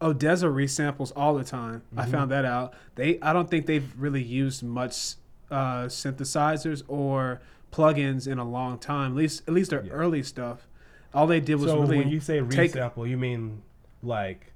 [0.00, 1.82] ODESZA resamples all the time.
[1.96, 2.10] I Mhm.
[2.10, 2.74] found that out.
[2.94, 5.14] They I don't think they've really used much
[5.50, 7.40] uh, synthesizers or
[7.72, 9.12] plugins in a long time.
[9.12, 9.92] At least at least their Yeah.
[9.92, 10.68] early stuff.
[11.14, 13.62] All they did was so really when you say take- resample, you mean
[14.02, 14.52] like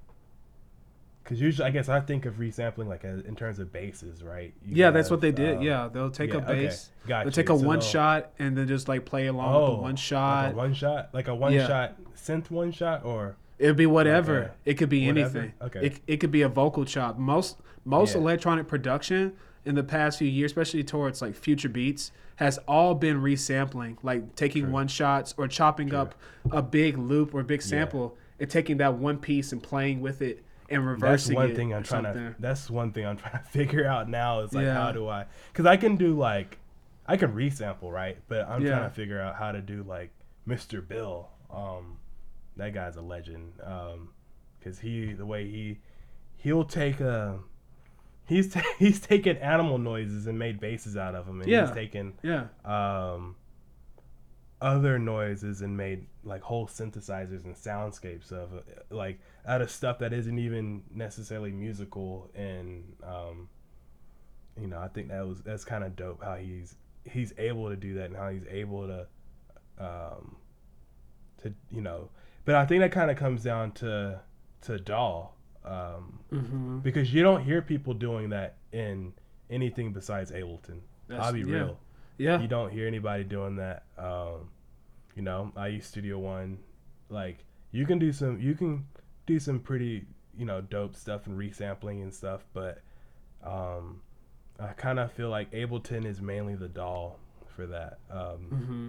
[1.32, 4.52] because usually I guess I think of resampling like as, in terms of basses, right?
[4.66, 5.56] You yeah, that's what they did.
[5.56, 6.64] um, yeah, they'll take yeah, a okay.
[6.66, 9.70] bass, Got they'll take a So one shot, and then just like play along with
[9.70, 10.52] the one like shot.
[10.52, 11.66] a one shot, like a one Yeah.
[11.66, 14.40] shot synth one shot, or It would be whatever.
[14.40, 15.38] Like it could be whatever?
[15.38, 15.54] anything.
[15.62, 15.86] Okay.
[15.86, 17.18] It, it could be a vocal chop.
[17.18, 18.20] Most most Yeah.
[18.20, 19.32] electronic production
[19.64, 24.36] in the past few years, especially towards like future beats, has all been resampling, like
[24.36, 24.72] taking True.
[24.72, 25.98] one shots or chopping True.
[25.98, 26.14] up
[26.50, 30.42] a big loop or big sample and taking that one piece and playing with it
[30.72, 32.34] and that's one thing I'm trying to.
[32.38, 34.40] That's one thing I'm trying to figure out now.
[34.40, 34.74] Is like Yeah.
[34.74, 35.26] how do I?
[35.52, 36.58] Because I can do like,
[37.06, 38.70] I can resample right, but I'm Yeah.
[38.78, 40.10] trying to figure out how to do like
[40.48, 40.86] Mr.
[40.86, 41.28] Bill.
[41.50, 41.98] Um,
[42.56, 43.52] that guy's a legend.
[43.62, 44.10] Um,
[44.58, 45.78] because he the way he
[46.36, 47.38] he'll take a
[48.26, 51.66] he's ta- he's taken animal noises and made basses out of them, and Yeah.
[51.66, 52.46] he's taken Yeah.
[52.64, 53.34] um,
[54.62, 58.50] other noises and made like whole synthesizers and soundscapes of
[58.90, 63.48] like out of stuff that isn't even necessarily musical and um,
[64.60, 67.76] you know I think that was that's kind of dope how he's he's able to
[67.76, 69.06] do that and how he's able to
[69.78, 70.36] um,
[71.42, 72.08] to you know
[72.44, 74.20] but I think that kind of comes down to
[74.62, 75.28] to DAW
[75.64, 76.78] um, Mm-hmm.
[76.78, 79.12] because you don't hear people doing that in
[79.50, 80.80] anything besides Ableton.
[81.10, 81.46] I'll be yeah.
[81.54, 81.78] real
[82.16, 82.40] Yeah.
[82.40, 83.84] you don't hear anybody doing that.
[83.98, 84.50] Um,
[85.14, 86.58] you know, I use Studio One.
[87.08, 88.86] Like you can do some, you can
[89.26, 90.04] do some pretty,
[90.36, 92.44] you know, dope stuff and resampling and stuff.
[92.52, 92.82] But
[93.44, 94.00] um,
[94.60, 97.12] I kind of feel like Ableton is mainly the DAW
[97.54, 97.98] for that.
[98.10, 98.88] Um, Mm-hmm.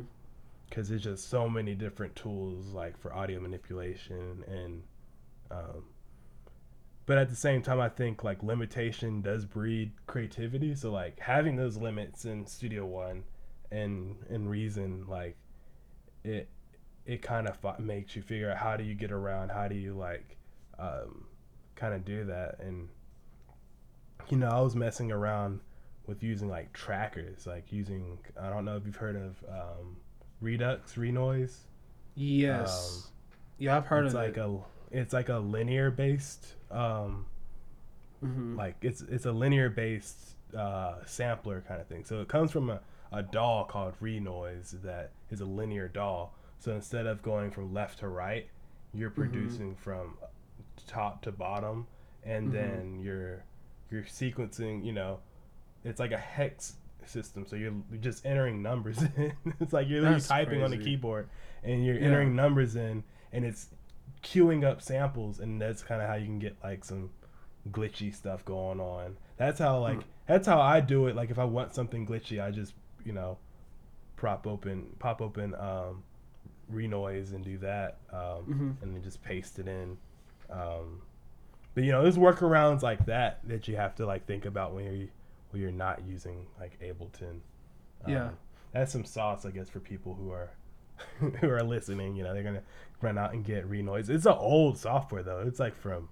[0.70, 4.84] because there's just so many different tools like for audio manipulation and
[5.52, 5.84] um,
[7.06, 11.56] but at the same time i think like limitation does breed creativity so like having
[11.58, 13.24] those limits in studio one
[13.72, 15.36] and and reason like
[16.24, 16.48] it
[17.06, 19.94] it kind of makes you figure out how do you get around how do you
[19.94, 20.38] like
[20.80, 21.26] um,
[21.76, 22.90] kind of do that and
[24.30, 25.60] you know i was messing around
[26.08, 29.98] with using like trackers like using i don't know if you've heard of um,
[30.42, 31.62] redux renoise
[32.16, 33.10] Yes.
[33.58, 34.42] yeah, I've heard Um, it's of like it.
[34.42, 34.58] a
[34.92, 37.26] it's like a linear based um
[38.24, 38.58] Mhm.
[38.58, 42.70] like it's it's a linear based uh sampler kind of thing so it comes from
[42.70, 42.80] a,
[43.14, 48.00] a DAW called renoise that is a linear DAW so instead of going from left
[48.00, 48.48] to right
[48.94, 49.20] you're Mm-hmm.
[49.22, 50.18] producing from
[50.88, 51.88] top to bottom
[52.24, 52.52] and Mhm.
[52.54, 53.44] then you're
[53.92, 55.20] you're sequencing you know
[55.84, 60.16] it's like a hex system so you're just entering numbers in it's like you're literally
[60.20, 61.28] That's typing on the keyboard
[61.64, 62.08] and you're Yeah.
[62.08, 63.70] entering numbers in and it's
[64.24, 67.10] queuing up samples and that's kind of how you can get like some
[67.72, 70.10] glitchy stuff going on that's how like Hmm.
[70.28, 72.74] that's how i do it like if i want something glitchy i just
[73.06, 73.38] you know
[74.16, 76.04] prop open pop open um
[76.70, 78.20] renoise and do that um
[78.80, 78.82] Mhm.
[78.82, 79.98] and then just paste it in
[80.50, 81.02] um
[81.76, 84.86] but you know there's workarounds like that that you have to like think about when
[84.86, 85.08] you're
[85.52, 87.40] when you're not using like ableton
[88.06, 88.30] Um, Yeah.
[88.72, 90.52] that's some sauce i guess for people who are
[91.42, 92.64] who are listening you know they're gonna
[93.02, 96.08] run out and get renoise it's an old software though it's like from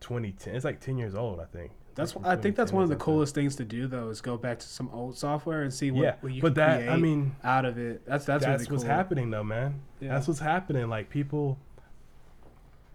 [0.00, 2.96] 2010 it's like 10 years old i think That's I think that's one of the
[2.96, 6.02] coolest things to do though is go back to some old software and see what,
[6.04, 8.06] yeah what you but can that i mean out of it.
[8.06, 8.92] That's that's, that's, really what's cool.
[8.92, 10.10] happening though man Yeah.
[10.14, 11.58] that's what's happening like people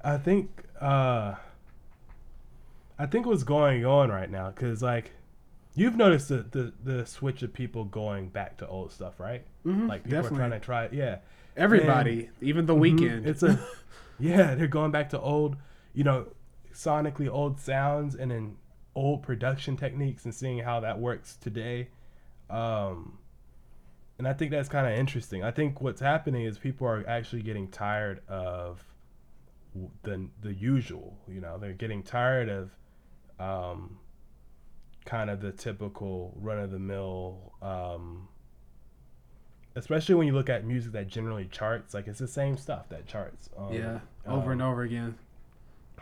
[0.03, 1.35] i think uh
[2.97, 5.11] i think what's going on right now because like
[5.75, 9.87] you've noticed the, the the switch of people going back to old stuff right Mhm,
[9.89, 10.37] like people definitely.
[10.37, 11.17] are trying to try it yeah
[11.55, 12.99] Everybody, even the Mhm.
[12.99, 13.27] Weeknd.
[13.27, 13.59] It's a
[14.19, 15.55] yeah, they're going back to old,
[15.93, 16.25] you know,
[16.73, 18.55] sonically old sounds and then
[18.95, 21.89] old production techniques and seeing how that works today.
[22.49, 23.17] Um
[24.19, 25.43] and I think that's kind of interesting.
[25.43, 28.83] I think what's happening is people are actually getting tired of
[30.03, 32.71] the the usual, you know, they're getting tired of
[33.39, 33.97] um
[35.05, 38.27] kind of the typical run of the mill um
[39.75, 43.05] especially when you look at music that generally charts like it's the same stuff that
[43.07, 45.15] charts um, yeah, over and over again.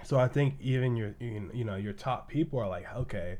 [0.03, 3.37] So i think even your you know your top people are like okay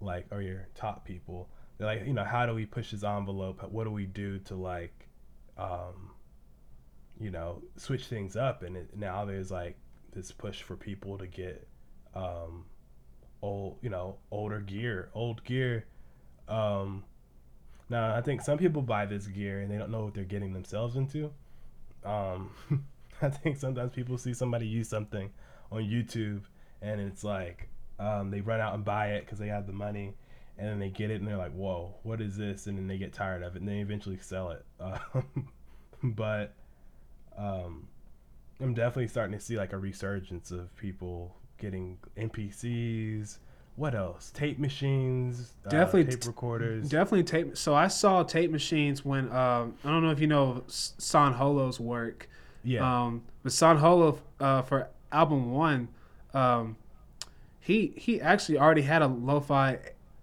[0.00, 3.62] like or your top people they're like you know how do we push this envelope?
[3.70, 5.06] What do we do to like
[5.56, 6.10] um
[7.20, 8.62] you know switch things up?
[8.62, 9.76] And it, now there's like
[10.12, 11.66] this push for people to get
[12.14, 12.64] um
[13.42, 15.86] old you know older gear old gear.
[16.48, 17.04] Um
[17.90, 20.52] now i think some people buy this gear and they don't know what they're getting
[20.52, 21.32] themselves into.
[22.04, 22.50] Um
[23.22, 25.30] i think sometimes people see somebody use something
[25.70, 26.42] on youtube
[26.82, 30.14] and it's like um, they run out and buy it because they have the money
[30.56, 32.66] and then they get it and they're like whoa what is this?
[32.66, 34.64] And then they get tired of it and they eventually sell it.
[34.80, 35.48] Um,
[36.14, 36.54] but
[37.36, 37.88] um,
[38.60, 43.38] i'm definitely starting to see like a resurgence of people getting MPCs
[43.74, 44.32] what else?
[44.32, 46.88] Tape machines uh, Definitely tape recorders.
[46.88, 47.56] Definitely tape.
[47.56, 51.78] So I saw tape machines when um, I don't know if you know San Holo's
[51.78, 52.28] work.
[52.64, 53.04] yeah.
[53.04, 55.88] Um, but San Holo uh, for album one,
[56.34, 56.76] um,
[57.60, 59.78] he he actually already had a lo-fi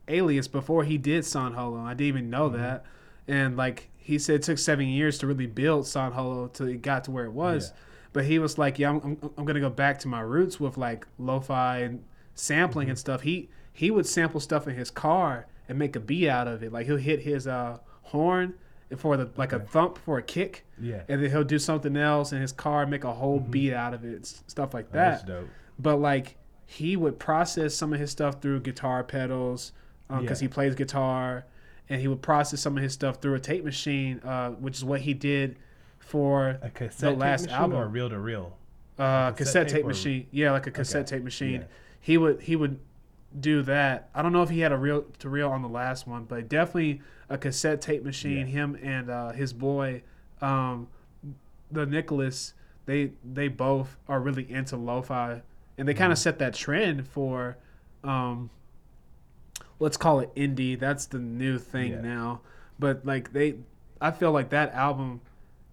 [0.08, 1.80] alias before he did San Holo.
[1.82, 2.54] I didn't even know Mhm.
[2.54, 2.86] that.
[3.28, 6.82] And like he said, it took seven years to really build San Holo till it
[6.82, 7.70] got to where it was.
[7.74, 7.80] Yeah.
[8.14, 10.78] But he was like, yeah, I'm, I'm, I'm gonna go back to my roots with
[10.78, 12.04] like lo-fi and
[12.36, 12.92] sampling Mm-hmm.
[12.92, 13.22] and stuff.
[13.22, 16.72] He he would sample stuff in his car and make a beat out of it.
[16.72, 18.54] Like he'll hit his uh, horn
[18.98, 22.32] for the like a thump for a kick yeah and then he'll do something else
[22.32, 23.52] in his car make a whole Mhm.
[23.52, 27.74] beat out of it stuff like Oh, that's that dope but like he would process
[27.74, 29.72] some of his stuff through guitar pedals
[30.20, 30.46] because Yeah.
[30.46, 31.46] he plays guitar,
[31.90, 34.84] and he would process some of his stuff through a tape machine, uh, which is
[34.86, 35.58] what he did
[36.00, 37.78] for cassette last album.
[37.78, 38.58] or reel to reel.
[38.98, 40.28] uh, cassette cassette tape tape machine.
[40.32, 41.18] Yeah, like a cassette Okay.
[41.18, 41.62] tape machine.
[41.62, 41.68] Yeah.
[42.00, 42.80] He would he would
[43.40, 44.10] do that.
[44.16, 46.48] I don't know if he had a reel to reel on the last one, but
[46.50, 48.40] definitely a cassette tape machine.
[48.48, 48.54] Yeah.
[48.54, 50.04] Him and uh, his boy,
[50.42, 50.88] um,
[51.72, 52.54] the Nicholas,
[52.86, 55.42] they they both are really into lo-fi,
[55.78, 56.12] and they kind Mm-hmm.
[56.14, 57.58] of set that trend for,
[58.04, 58.50] um,
[59.80, 60.78] let's call it indie.
[60.80, 62.02] That's the new thing Yeah.
[62.02, 62.42] now.
[62.80, 63.56] But like they,
[64.02, 65.22] I feel like that album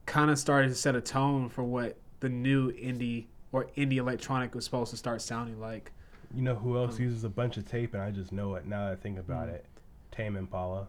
[0.07, 4.55] kind of started to set a tone for what the new indie or indie electronic
[4.55, 5.93] was supposed to start sounding like.
[6.35, 8.66] You know who else Um, uses a bunch of tape, and I just know it
[8.66, 9.55] now that I think about Mm.
[9.55, 9.66] it.
[10.11, 10.89] Tame Impala.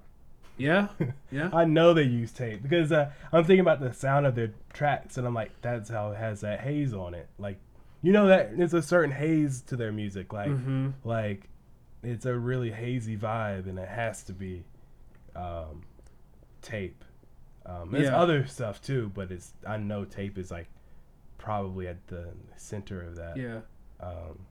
[0.58, 0.90] Yeah,
[1.32, 4.54] yeah, I know they use tape because uh, I'm thinking about the sound of their
[4.72, 7.28] tracks, and I'm like, that's how it has that haze on it.
[7.40, 7.58] Like,
[8.04, 10.32] you know that there's a certain haze to their music.
[10.32, 11.50] Like, hmm like
[12.04, 14.64] it's a really hazy vibe, and it has to be
[15.36, 15.84] um,
[16.62, 17.04] tape.
[17.66, 18.18] Um, there's Yeah.
[18.22, 20.68] other stuff too, but it's I know tape is like
[21.38, 22.28] probably at the
[22.58, 23.38] center of that.
[23.38, 23.62] yeah.
[24.00, 24.46] Um,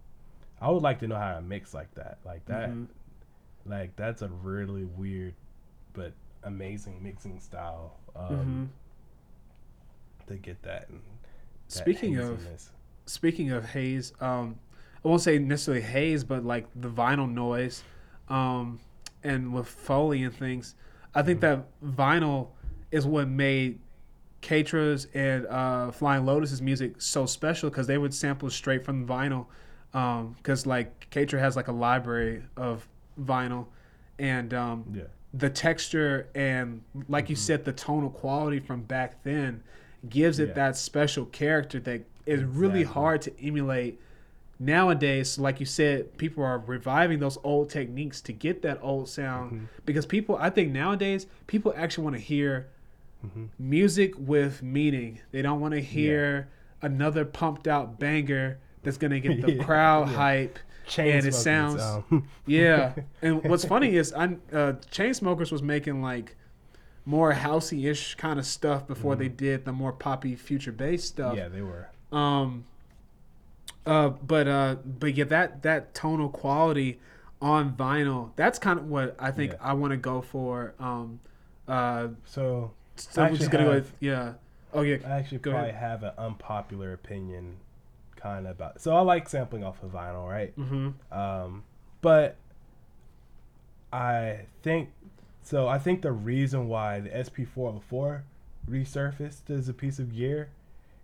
[0.62, 2.18] I would like to know how to mix like that.
[2.24, 2.86] Like that, Mhm.
[3.66, 5.34] like that's a really weird
[5.92, 6.12] but
[6.44, 7.98] amazing mixing style.
[8.16, 8.70] Um,
[10.22, 10.26] Mhm.
[10.28, 10.88] To get that.
[10.88, 11.00] And
[11.68, 12.40] that Speaking of
[13.06, 14.58] speaking of haze, um,
[15.04, 17.82] I won't say necessarily haze, but like the vinyl noise,
[18.28, 18.78] um,
[19.24, 20.76] and with Foley and things,
[21.14, 22.48] I think that vinyl
[22.92, 23.80] is what made
[24.42, 29.12] Kaytra's and uh, Flying Lotus's music so special because they would sample straight from the
[29.12, 29.46] vinyl.
[29.92, 32.88] Because like Kaytra has like a library of
[33.20, 33.66] vinyl,
[34.18, 35.02] and um, yeah,
[35.34, 37.40] the texture and like you Mhm.
[37.40, 39.62] said the tonal quality from back then
[40.08, 40.54] gives it Yeah.
[40.54, 44.00] that special character that is really hard to emulate
[44.58, 49.52] nowadays like you said people are reviving those old techniques to get that old sound
[49.52, 49.66] Mhm.
[49.86, 52.66] because people i think nowadays people actually want to hear
[53.26, 53.48] Mhm.
[53.58, 56.48] music with meaning they don't want to hear
[56.80, 60.16] another pumped out banger that's going to get the Yeah, crowd yeah.
[60.16, 65.62] hype Chain And it sounds- um, yeah, and what's funny is I uh, Chainsmokers was
[65.62, 66.36] making like
[67.04, 71.36] more housey ish kind of stuff before they did the more poppy future bass stuff.
[71.36, 71.88] yeah, they were.
[72.10, 72.64] Um.
[73.84, 77.00] Uh, but uh, but yeah, that that tonal quality
[77.40, 79.58] on vinyl, that's kind of what I think Yeah.
[79.60, 80.74] I want to go for.
[80.78, 81.18] Um.
[81.66, 82.08] Uh.
[82.24, 84.34] So So I we're just gonna go with yeah.
[84.72, 84.98] Oh yeah.
[85.04, 85.80] I actually Go probably ahead.
[85.82, 87.56] have an unpopular opinion,
[88.22, 88.80] kind of about.
[88.80, 90.56] So I like sampling off of vinyl, right?
[90.58, 91.18] Mm-hmm.
[91.18, 91.64] Um,
[92.00, 92.36] but
[93.92, 94.90] I think
[95.42, 95.68] so.
[95.68, 98.22] I think the reason why the SP404
[98.68, 100.50] resurfaced as a piece of gear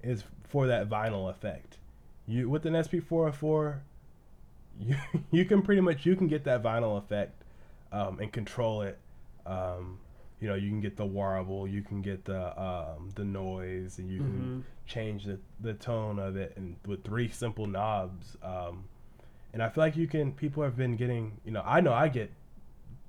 [0.03, 1.79] is for that vinyl effect.
[2.27, 3.81] You with an SP404,
[4.81, 4.97] you
[5.31, 7.43] you can pretty much you can get that vinyl effect
[7.93, 8.99] um, and control it.
[9.47, 9.99] Um,
[10.41, 14.11] you know, you can get the warble, you can get the um, the noise, and
[14.11, 14.61] you can Mm-hmm.
[14.86, 18.84] change the, the tone of it and with three simple knobs um,
[19.53, 22.09] and i feel like you can people have been getting you know i know i
[22.09, 22.30] get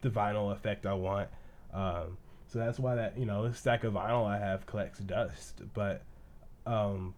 [0.01, 1.29] the vinyl effect i want
[1.73, 2.17] um,
[2.47, 6.03] so that's why that you know this stack of vinyl i have collects dust but
[6.65, 7.13] um,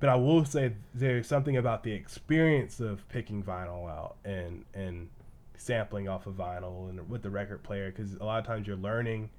[0.00, 5.08] but i will say there's something about the experience of picking vinyl out and and
[5.56, 8.76] sampling off of vinyl and with the record player because a lot of times you're
[8.76, 9.30] learning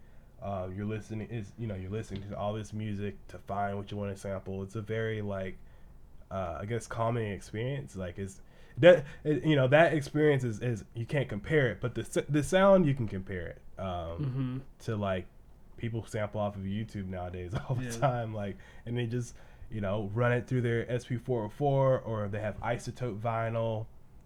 [0.44, 3.92] uh, you're listening is you know you're listening to all this music to find what
[3.92, 5.58] you want to sample it's a very like
[6.32, 8.42] uh, i guess calming experience like is
[8.78, 12.42] that it, you know that experience is, is you can't compare it but the the
[12.42, 14.58] sound you can compare it um, Mm-hmm.
[14.86, 15.26] to like
[15.78, 17.92] people sample off of youtube nowadays all the Yeah.
[17.92, 19.36] time like and they just
[19.72, 23.86] you know run it through their sp404 or they have iZotope vinyl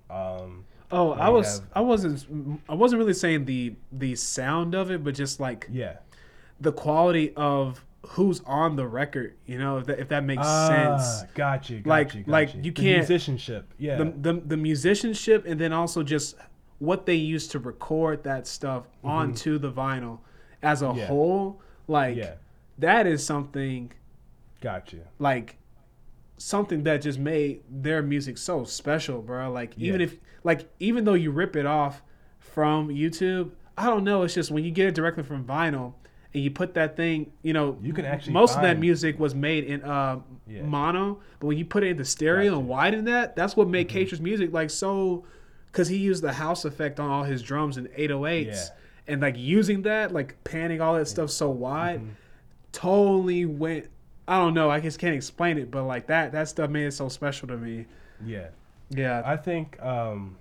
[0.09, 4.91] um, Oh, I was have- I wasn't I wasn't really saying the the sound of
[4.91, 5.97] it, but just like yeah
[6.60, 9.36] the quality of who's on the record.
[9.45, 11.32] You know, if that, if that makes ah, sense.
[11.34, 12.62] got you Like- you, like you.
[12.62, 16.36] The can't- musicianship yeah The, the the musicianship, and then also just
[16.80, 20.20] what they used to record that stuff onto the vinyl
[20.62, 20.99] as a Mm-hmm.
[20.99, 21.06] Yeah.
[21.08, 21.62] whole.
[21.88, 22.34] Like yeah
[22.80, 23.91] that is something
[24.62, 25.58] got you like
[26.38, 29.51] something that just made their music so special, bro.
[29.51, 30.08] Like even Yeah.
[30.08, 32.01] if like even though you rip it off
[32.39, 34.24] from YouTube, I don't know.
[34.24, 35.93] It's just when you get it directly from vinyl
[36.36, 39.34] and you put that thing, you know, You can actually most of that music was
[39.34, 40.62] made in uh, Yeah.
[40.64, 42.60] mono, but when you put it in the stereo Gotcha.
[42.60, 43.98] and widen that, that's what made Mm-hmm.
[43.98, 45.26] Kaytra's music like so.
[45.72, 49.14] Because he used the house effect on all his drums and 808s, Yeah.
[49.14, 52.10] and like using that, like panning all that stuff so wide, Mhm.
[52.72, 53.88] totally went.
[54.28, 54.70] I don't know.
[54.70, 57.58] I just can't explain it, but like that, that stuff made it so special to
[57.58, 57.86] me.
[58.26, 58.48] yeah
[58.90, 59.22] Yeah.
[59.26, 60.38] I think um,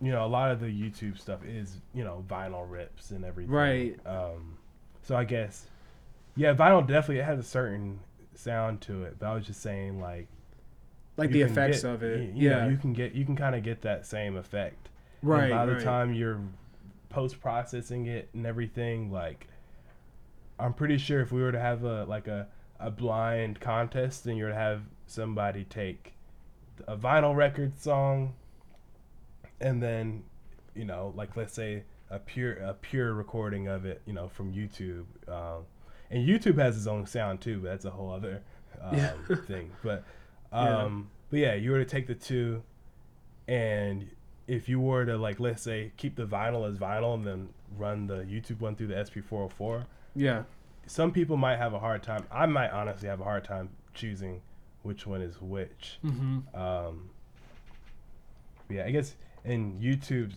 [0.00, 3.52] you know a lot of the YouTube stuff is you know vinyl rips and everything.
[3.52, 3.98] Right.
[4.06, 4.56] Um,
[5.06, 5.66] so I guess
[6.34, 8.00] yeah, vinyl definitely it has a certain
[8.34, 9.16] sound to it.
[9.18, 10.26] But I was just saying like
[11.16, 12.34] like the effects get- of it.
[12.34, 12.68] you know, yeah.
[12.68, 14.88] you can get you can kind of get that same effect.
[15.22, 15.50] And right.
[15.50, 15.78] by right.
[15.78, 16.40] the time you're
[17.08, 19.46] post processing it and everything, like
[20.58, 22.48] I'm pretty sure if we were to have a like a,
[22.80, 26.14] a blind contest, then you're to have somebody take
[26.88, 28.34] a vinyl record song
[29.60, 30.24] and then,
[30.74, 34.52] you know, like let's say a pure a pure recording of it, you know, from
[34.52, 35.04] YouTube.
[35.28, 35.64] Um,
[36.10, 38.42] and YouTube has its own sound too, but that's a whole other
[38.80, 39.12] um, Yeah.
[39.46, 39.72] thing.
[39.82, 40.04] But
[40.52, 40.82] Yeah.
[40.84, 42.62] um, but yeah, you were to take the two
[43.48, 44.08] and
[44.46, 48.06] if you were to like let's say keep the vinyl as vinyl and then run
[48.06, 49.84] the YouTube one through the SP404,
[50.14, 50.44] yeah.
[50.86, 52.24] some people might have a hard time.
[52.30, 54.40] I might honestly have a hard time choosing
[54.82, 55.98] which one is which.
[56.04, 56.56] Mm-hmm.
[56.56, 57.10] Um,
[58.68, 59.16] yeah, I guess
[59.46, 60.32] in YouTube,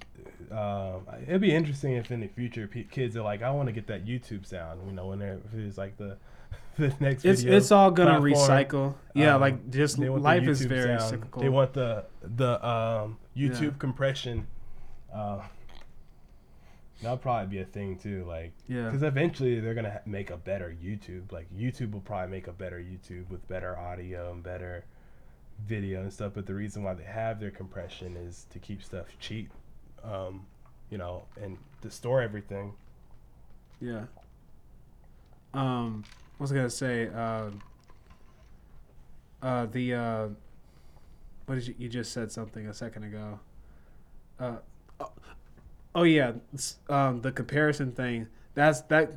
[0.52, 3.74] um, it'd be interesting if in the future pe- kids are like, I want to
[3.74, 4.82] get that YouTube sound.
[4.88, 6.18] You know, when they're if it's like the
[6.78, 8.94] the next It's video it's all gonna platform, recycle.
[9.14, 11.10] Yeah, um, like just they want the life is very sound.
[11.10, 11.42] cyclical.
[11.42, 13.70] They want the the um, YouTube Yeah.
[13.80, 14.48] compression.
[15.14, 15.42] Uh,
[17.02, 18.24] that'll probably be a thing too.
[18.26, 18.86] Like, yeah.
[18.86, 21.32] because eventually they're gonna ha- make a better YouTube.
[21.32, 24.86] Like YouTube will probably make a better YouTube with better audio and better
[25.66, 26.34] video and stuff.
[26.36, 29.52] But the reason why they have their compression is to keep stuff cheap,
[30.04, 30.46] um,
[30.90, 32.74] you know, and to store everything.
[33.80, 34.04] Yeah.
[35.54, 36.04] Um,
[36.38, 37.08] what was I gonna say?
[37.08, 37.50] Uh,
[39.42, 40.28] uh, the uh,
[41.46, 43.40] what did you you just said something a second ago?
[44.40, 44.58] Uh,
[45.00, 45.12] oh,
[45.96, 46.34] oh yeah,
[46.90, 48.28] um, the comparison thing.
[48.54, 49.14] That's that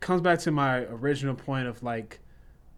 [0.00, 2.20] comes back to my original point of like,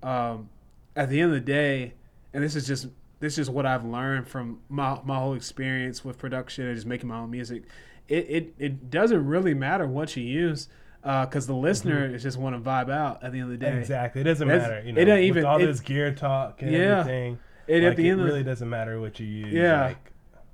[0.03, 0.49] um,
[0.97, 1.95] at the end of the day,
[2.35, 2.89] and this is just
[3.21, 7.09] this is what I've learned from my my whole experience with production and just making
[7.09, 7.65] my own music.
[8.09, 10.69] It it, it doesn't really matter what you use,
[11.03, 13.79] because the listener is just want to vibe out at the end of the day.
[13.79, 14.21] Exactly.
[14.23, 14.83] It doesn't That's- matter.
[14.87, 17.01] You know, it doesn't with even- all it- this gear talk and Yeah.
[17.01, 17.39] everything.
[17.69, 19.53] And like, at the end it end, really of, doesn't matter what you use.
[19.53, 19.85] Yeah.
[19.85, 20.13] Like,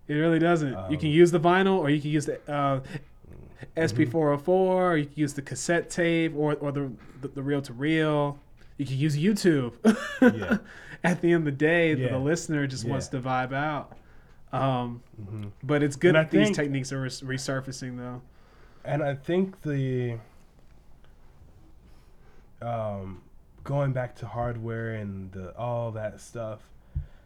[0.09, 0.91] it really doesn't.
[0.91, 3.81] you can Um, use the vinyl, or you can use the uh, Mm-hmm.
[3.81, 6.91] SP404, or you can use the cassette tape, or or the
[7.23, 8.39] the, the reel to reel.
[8.77, 9.75] You can use YouTube.
[10.21, 10.59] Yeah.
[11.05, 12.09] At the end of the day, the, Yeah.
[12.13, 13.97] the listener just wants to vibe out.
[14.53, 15.51] Um, mhm.
[15.63, 18.23] but it's good that these techniques are res- resurfacing, though.
[18.85, 20.19] And I think the
[22.63, 23.23] um,
[23.65, 26.61] going back to hardware and the, all that stuff,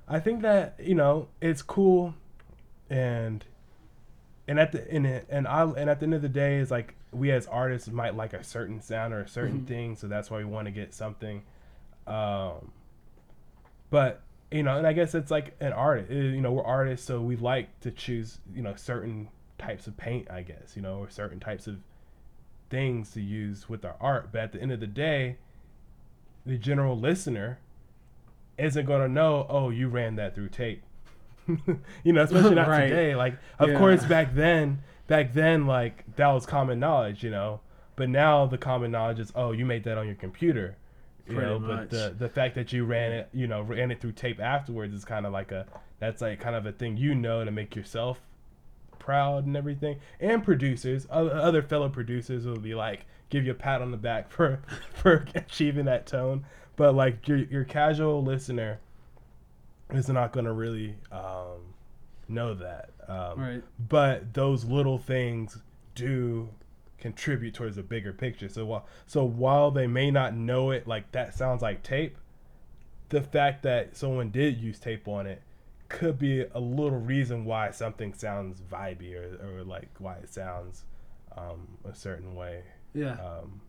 [0.09, 2.15] I think that you know it's cool,
[2.89, 3.45] and
[4.49, 7.31] and at the and I and at the end of the day, is like we
[7.33, 9.67] as artists might like a certain sound or a certain Mhm.
[9.67, 11.43] thing, so that's why we want to get something.
[12.07, 12.73] Um,
[13.91, 16.11] but you know, and I guess it's like an artist.
[16.11, 20.31] You know, we're artists, so we like to choose you know certain types of paint,
[20.31, 21.79] I guess, you know, or certain types of
[22.71, 24.31] things to use with our art.
[24.33, 25.37] But at the end of the day,
[26.47, 27.59] the general listener
[28.59, 30.83] isn't going to know, oh, you ran that through tape.
[32.05, 32.89] you know, especially not Right.
[32.89, 33.15] today.
[33.15, 33.79] Like, of Yeah.
[33.79, 37.61] course, back then, back then, like, that was common knowledge, you know.
[37.97, 40.77] But now the common knowledge is, oh, you made that on your computer.
[41.27, 41.79] You Pretty know, much.
[41.79, 44.95] but the the fact that you ran it, you know, ran it through tape afterwards
[44.95, 45.67] is kind of like a
[45.99, 48.21] that's like kind of a thing you know to make yourself
[48.99, 49.99] proud and everything.
[50.21, 54.31] And producers, other, fellow producers will be like give you a pat on the back
[54.33, 54.63] for
[54.95, 56.47] for achieving that tone.
[56.77, 58.79] But like your your casual listener
[59.93, 61.70] is not going to really um,
[62.31, 62.91] know that.
[63.09, 63.63] Um, Right.
[63.89, 65.59] But those little things
[65.95, 66.49] do
[66.99, 68.49] contribute towards a bigger picture.
[68.49, 72.17] So while so while they may not know it, like that sounds like tape.
[73.09, 75.43] The fact that someone did use tape on it
[75.89, 80.85] could be a little reason why something sounds vibey or, or like why it sounds
[81.37, 82.63] um, a certain way.
[82.95, 83.15] Yeah.
[83.15, 83.61] Um,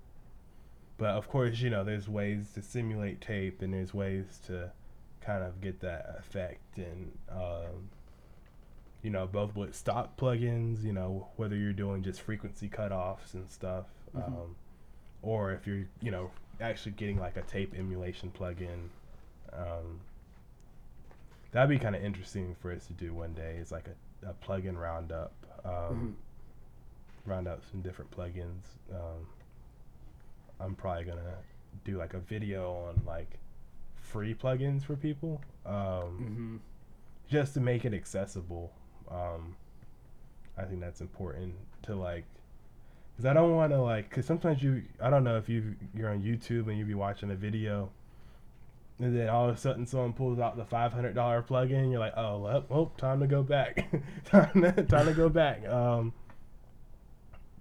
[0.98, 4.72] but of course, you know, there's ways to simulate tape, and there's ways to
[5.20, 7.90] kind of get that effect, and um,
[9.04, 13.50] you know, both with stock plugins, you know, whether you're doing just frequency cutoffs and
[13.50, 13.86] stuff,
[14.16, 14.26] Mhm.
[14.28, 14.56] um,
[15.22, 18.90] or if you're, you know, actually getting like a tape emulation plugin.
[19.54, 20.02] Um,
[21.52, 23.58] that'd be kind of interesting for us to do one day.
[23.60, 25.34] It's like a, a plugin roundup.
[25.66, 26.16] Um, Mhm.
[27.26, 28.64] round out some different plugins.
[28.92, 29.28] Um,
[30.60, 31.38] I'm probably gonna
[31.84, 33.40] do like a video on like
[33.96, 36.58] free plugins for people, um, hmm
[37.30, 38.72] just to make it accessible.
[39.12, 39.56] Um,
[40.58, 42.24] I think that's important to like,
[43.18, 46.10] cause I don't want to like, cause sometimes you, I don't know if you you're
[46.10, 47.90] on YouTube and you be watching a video,
[49.00, 51.90] and then all of a sudden someone pulls out the five hundred dollar plugin.
[51.92, 53.92] You're like, oh, well, well, time to go back.
[54.26, 55.68] time, to, time to go back.
[55.68, 56.14] Um,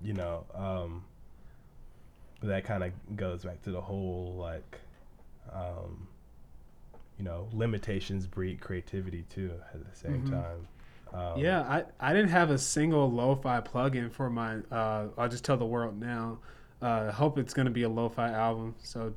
[0.02, 1.04] you know, um,
[2.42, 4.78] that kind of goes back to the whole like,
[5.52, 6.06] um,
[7.18, 9.52] you know, limitations breed creativity too.
[9.74, 10.30] At the same Mhm.
[10.30, 10.68] time.
[11.12, 14.56] Um, yeah, I, I didn't have a single lo-fi plugin for my.
[14.70, 16.38] Uh, I'll just tell the world now.
[16.80, 18.74] Uh, hope it's gonna be a lo-fi album.
[18.82, 19.12] So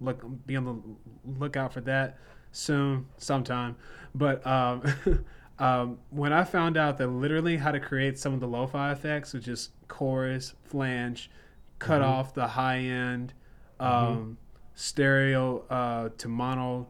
[0.00, 2.18] look, be on the lookout for that
[2.52, 3.76] soon, sometime.
[4.14, 4.82] But um,
[5.58, 9.32] um, when I found out that literally how to create some of the lo-fi effects,
[9.32, 11.30] which is chorus, flange,
[11.78, 12.06] cut Mhm.
[12.06, 13.32] off the high end,
[13.80, 14.36] um,
[14.74, 16.86] stereo uh, to mono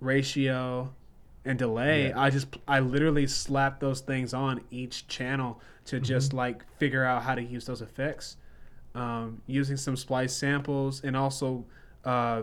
[0.00, 0.94] ratio
[1.44, 2.20] and delay Yeah.
[2.20, 7.22] i just i literally slapped those things on each channel to just like figure out
[7.22, 8.36] how to use those effects.
[8.94, 11.64] Um, using some splice samples and also
[12.04, 12.42] uh,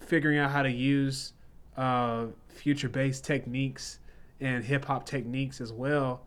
[0.00, 1.32] figuring out how to use
[1.76, 4.00] uh, future bass techniques
[4.40, 6.22] and hip hop techniques as well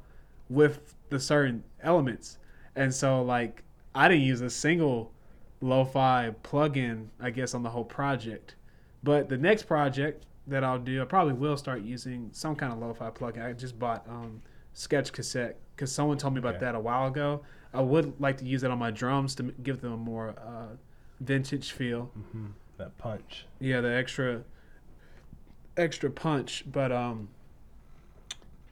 [0.50, 2.38] with the certain elements.
[2.76, 3.64] And so like
[3.94, 5.12] i didn't use a single
[5.60, 8.56] lo-fi plugin i guess on the whole project.
[9.04, 12.80] But the next project that I'll do, I probably will start using some kind of
[12.80, 13.46] lo-fi plugin.
[13.46, 14.42] I just bought um,
[14.74, 16.66] Sketch Cassette because someone told me about Okay.
[16.66, 17.42] that a while ago.
[17.74, 20.76] I would like to use that on my drums to give them a more uh,
[21.22, 22.12] vintage feel.
[22.32, 23.46] hmm That punch.
[23.60, 24.44] Yeah, the extra
[25.78, 26.66] extra punch.
[26.70, 27.30] But um,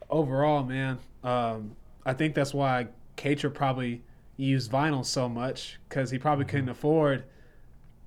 [0.09, 4.01] overall, man, um, I think that's why Kaytra probably
[4.37, 6.49] used vinyl so much because he probably Mhm.
[6.49, 7.23] couldn't afford,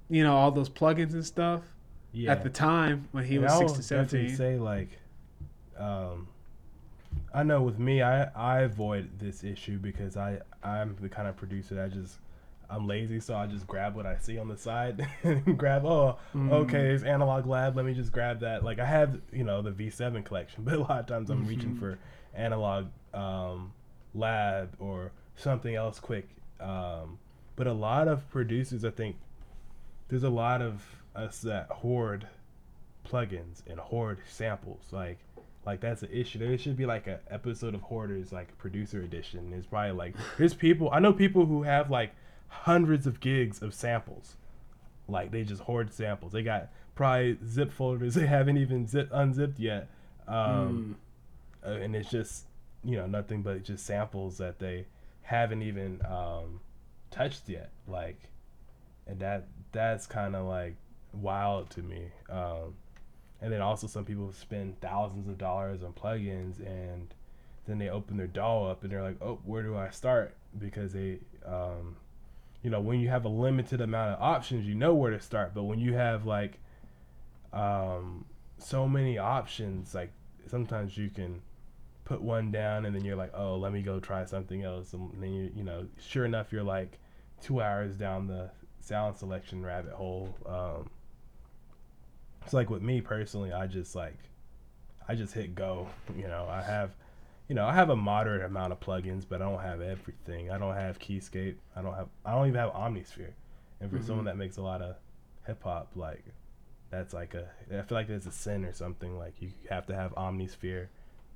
[0.08, 1.62] you know, all those plugins and stuff
[2.12, 2.32] Yeah.
[2.32, 4.36] at the time when he And was I will 16, 17.
[4.36, 4.98] say like,
[5.78, 6.28] um,
[7.34, 11.36] I know with me, I I avoid this issue because I I'm the kind of
[11.36, 12.18] producer that I just
[12.70, 15.84] I'm lazy, so I just grab what I see on the side and grab.
[15.84, 16.50] Oh, Mm.
[16.52, 17.76] okay, it's analog lab.
[17.76, 18.64] Let me just grab that.
[18.64, 21.74] Like I have you know the V7 collection, but a lot of times I'm reaching
[21.74, 21.78] Mhm.
[21.78, 21.98] for
[22.34, 23.72] analog um,
[24.14, 26.28] lab or something else quick.
[26.60, 27.18] Um,
[27.56, 29.16] but a lot of producers, I think,
[30.08, 30.82] there's a lot of
[31.14, 32.26] us that hoard
[33.04, 34.84] plugins and hoard samples.
[34.90, 35.18] Like,
[35.64, 36.38] like that's an issue.
[36.38, 39.50] There should be like an episode of Hoarders, like producer edition.
[39.50, 42.12] There's probably like there's people I know people who have like
[42.48, 44.36] hundreds of gigs of samples.
[45.08, 46.32] Like they just hoard samples.
[46.32, 49.88] They got probably zip folders they haven't even zip unzipped yet.
[50.28, 50.96] Um,
[51.64, 52.46] uh, and it's just
[52.84, 54.86] you know nothing but just samples that they
[55.22, 56.60] haven't even um,
[57.10, 58.18] touched yet like
[59.06, 60.74] and that that's kind of like
[61.12, 62.08] wild to me.
[62.28, 62.74] Um,
[63.40, 67.12] and then also some people spend thousands of dollars on plugins and
[67.66, 70.34] then they open their DAW up and they're like oh where do I start?
[70.58, 71.96] Because they um,
[72.62, 75.54] you know when you have a limited amount of options you know where to start.
[75.54, 76.60] But when you have like
[77.52, 78.24] um,
[78.58, 80.12] so many options like
[80.46, 81.42] sometimes you can
[82.04, 84.92] put one down and then you're like oh let me go try something else.
[84.92, 87.00] And then you you know sure enough you're like
[87.40, 88.50] two hours down the
[88.80, 90.90] sound selection rabbit hole um
[92.45, 94.16] it's like with me personally i just like
[95.09, 95.86] i just hit go
[96.16, 96.90] you know i have
[97.49, 100.59] you know i have a moderate amount of plugins but i don't have everything i
[100.59, 103.32] don't have keyscape i don't have i don't even have omnisphere
[103.80, 104.28] and for someone Mhm.
[104.28, 104.97] that makes a lot of
[105.47, 106.24] hip-hop like
[106.90, 109.95] that's like a i feel like it's a sin or something like you have to
[109.95, 110.86] have omnisphere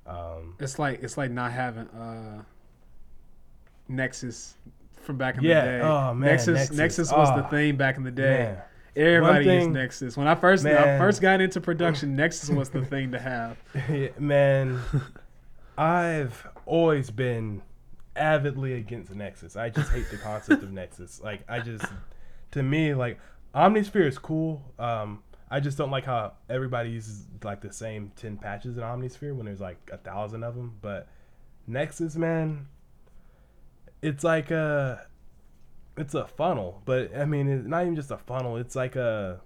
[0.05, 2.43] um It's like it's like not having uh,
[3.89, 4.55] Nexus
[5.01, 5.81] from back in Yeah, the day.
[5.81, 8.43] oh, man, Nexus, Nexus Nexus, was the ah, thing back in the day.
[8.53, 8.61] man.
[8.97, 10.17] Everybody used Nexus.
[10.17, 13.57] When I first I first got into production, Nexus was the thing to have.
[14.19, 14.81] Man,
[15.77, 17.61] I've always been
[18.15, 19.55] avidly against Nexus.
[19.55, 21.21] I just hate the concept of Nexus.
[21.21, 21.85] Like, I just,
[22.51, 23.19] to me, like,
[23.53, 24.63] Omnisphere is cool.
[24.79, 29.35] Um, I just don't like how everybody uses like the same ten patches in Omnisphere
[29.35, 30.75] when there's like a thousand of them.
[30.81, 31.07] But
[31.67, 32.67] Nexus, man,
[34.01, 35.05] it's like a,
[35.97, 36.81] it's a funnel.
[36.85, 38.57] But I mean, it's not even just a funnel.
[38.57, 39.41] It's like a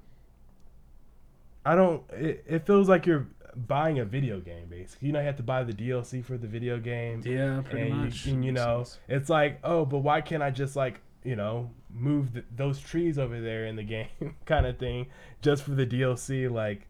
[1.65, 2.03] I don't.
[2.11, 5.07] It, it feels like you're buying a video game, basically.
[5.07, 8.05] You know, you have to buy the DLC for the video game, Yeah, pretty and
[8.05, 8.25] much.
[8.25, 11.69] you, and you know, it's like, oh, but why can't I just like, you know,
[11.93, 15.07] move th those trees over there in the game, kind of thing,
[15.41, 16.49] just for the DLC?
[16.49, 16.87] Like,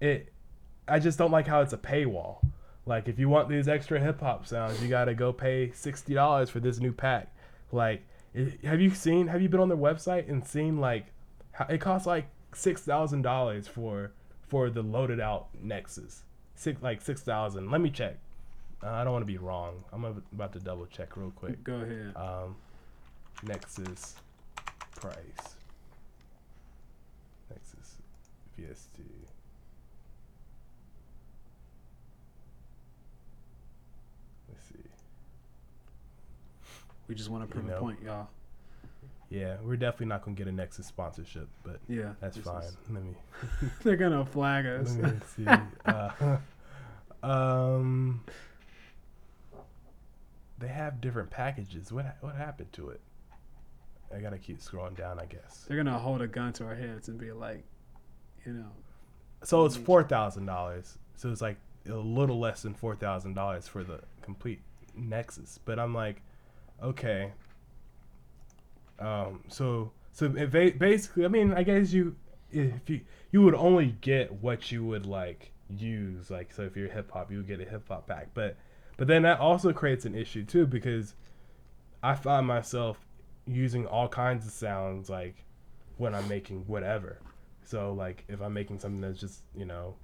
[0.00, 0.30] it.
[0.86, 2.44] I just don't like how it's a paywall.
[2.84, 6.50] Like, if you want these extra hip hop sounds, you gotta go pay sixty dollars
[6.50, 7.34] for this new pack.
[7.72, 8.02] Like,
[8.34, 9.28] it, have you seen?
[9.28, 11.06] Have you been on their website and seen like,
[11.52, 14.12] how, it costs like six thousand dollars for
[14.46, 16.22] for the loaded out Nexus.
[16.54, 17.70] Six like six thousand.
[17.70, 18.16] Let me check.
[18.82, 19.84] Uh, I don't want to be wrong.
[19.92, 21.62] I'm about to double check real quick.
[21.64, 22.12] Go ahead.
[22.16, 22.56] Um,
[23.42, 24.16] Nexus
[24.96, 25.56] price.
[27.50, 27.96] Nexus
[28.58, 29.00] VST.
[34.68, 34.78] see.
[37.08, 37.76] We just want to prove You know.
[37.76, 38.28] a point, y'all.
[39.30, 42.62] Yeah, we're definitely not gonna get a Nexus sponsorship, but Yeah, that's fine.
[42.62, 43.14] is- Let me
[43.82, 44.96] they're gonna flag us.
[44.96, 45.46] let me see.
[45.86, 46.38] Uh,
[47.26, 48.20] um,
[50.58, 51.92] they have different packages.
[51.92, 53.00] What what happened to it?
[54.14, 55.64] I gotta keep scrolling down, I guess.
[55.66, 57.64] They're gonna hold a gun to our heads and be like,
[58.46, 58.70] you know,
[59.42, 60.96] So it's four thousand dollars.
[61.16, 61.56] So it's like
[61.88, 64.60] a little less than four thousand dollars for the complete
[64.94, 65.58] Nexus.
[65.64, 66.22] But I'm like,
[66.82, 67.32] okay.
[68.98, 69.44] Um.
[69.48, 72.16] So so basically, I mean, I guess you
[72.52, 73.00] if you
[73.32, 76.30] you would only get what you would like use.
[76.30, 78.28] Like so, if you're hip hop, you would get a hip hop pack.
[78.34, 78.56] But
[78.96, 81.14] but then that also creates an issue too because
[82.02, 82.98] I find myself
[83.46, 85.44] using all kinds of sounds like
[85.96, 87.18] when I'm making whatever.
[87.64, 89.96] So like if I'm making something that's just you know,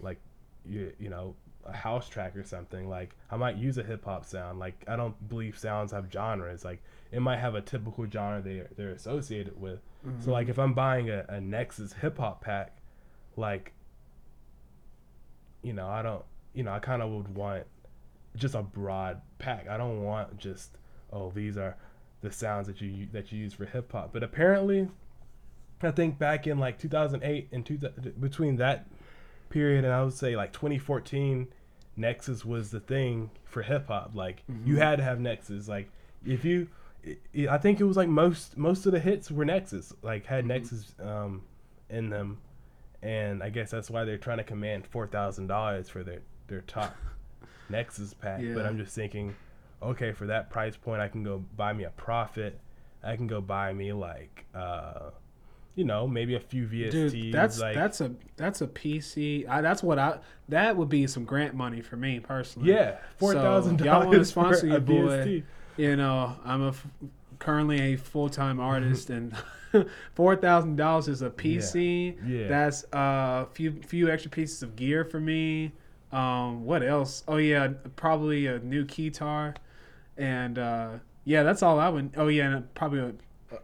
[0.00, 0.18] like
[0.64, 1.34] you you know
[1.64, 4.58] a house track or something, like I might use a hip hop sound.
[4.58, 6.64] Like I don't believe sounds have genres.
[6.64, 6.82] Like
[7.12, 9.80] it might have a typical genre they they're associated with.
[10.02, 10.30] So mm-hmm.
[10.30, 12.76] like if I'm buying a, a Nexus hip hop pack,
[13.36, 13.72] like
[15.62, 17.64] you know I don't you know I kind of would want
[18.36, 19.68] just a broad pack.
[19.68, 20.76] I don't want just
[21.12, 21.76] oh these are
[22.22, 24.12] the sounds that you that you use for hip hop.
[24.12, 24.88] But apparently,
[25.82, 27.78] I think back in like 2008 and two,
[28.18, 28.86] between that
[29.50, 31.48] period and I would say like 2014,
[31.96, 34.12] Nexus was the thing for hip hop.
[34.14, 35.68] Like you had to have Nexus.
[35.68, 35.90] Like
[36.24, 36.68] if you,
[37.06, 39.92] i I think it was like most most of the hits were Nexus.
[40.02, 41.42] Like had Nexus um,
[41.88, 42.38] in them,
[43.02, 46.62] and I guess that's why they're trying to command four thousand dollars for their their
[46.62, 46.96] top
[47.68, 48.40] Nexus pack.
[48.54, 49.34] But I'm just thinking,
[49.82, 52.58] okay, for that price point, I can go buy me a Prophet.
[53.02, 55.10] I can go buy me like, uh,
[55.80, 56.90] you know, maybe a few VSTs.
[57.12, 59.48] dude, that's like, that's a that's a PC.
[59.48, 60.18] I, that's what I
[60.50, 62.70] that would be some grant money for me personally.
[62.70, 64.94] yeah, four thousand So, y'all wanna sponsor for your boy.
[65.26, 65.42] VST.
[65.78, 66.86] You know, I'm a f-
[67.38, 69.34] currently a full time artist, and
[70.14, 72.16] four thousand dollars is a PC.
[72.26, 72.48] Yeah.
[72.48, 75.72] That's a few few extra pieces of gear for me.
[76.12, 77.24] Um, what else?
[77.26, 79.56] Oh yeah, probably a new keytar,
[80.18, 80.90] and uh,
[81.24, 82.12] yeah, that's all I would.
[82.16, 83.12] Oh yeah, and probably a,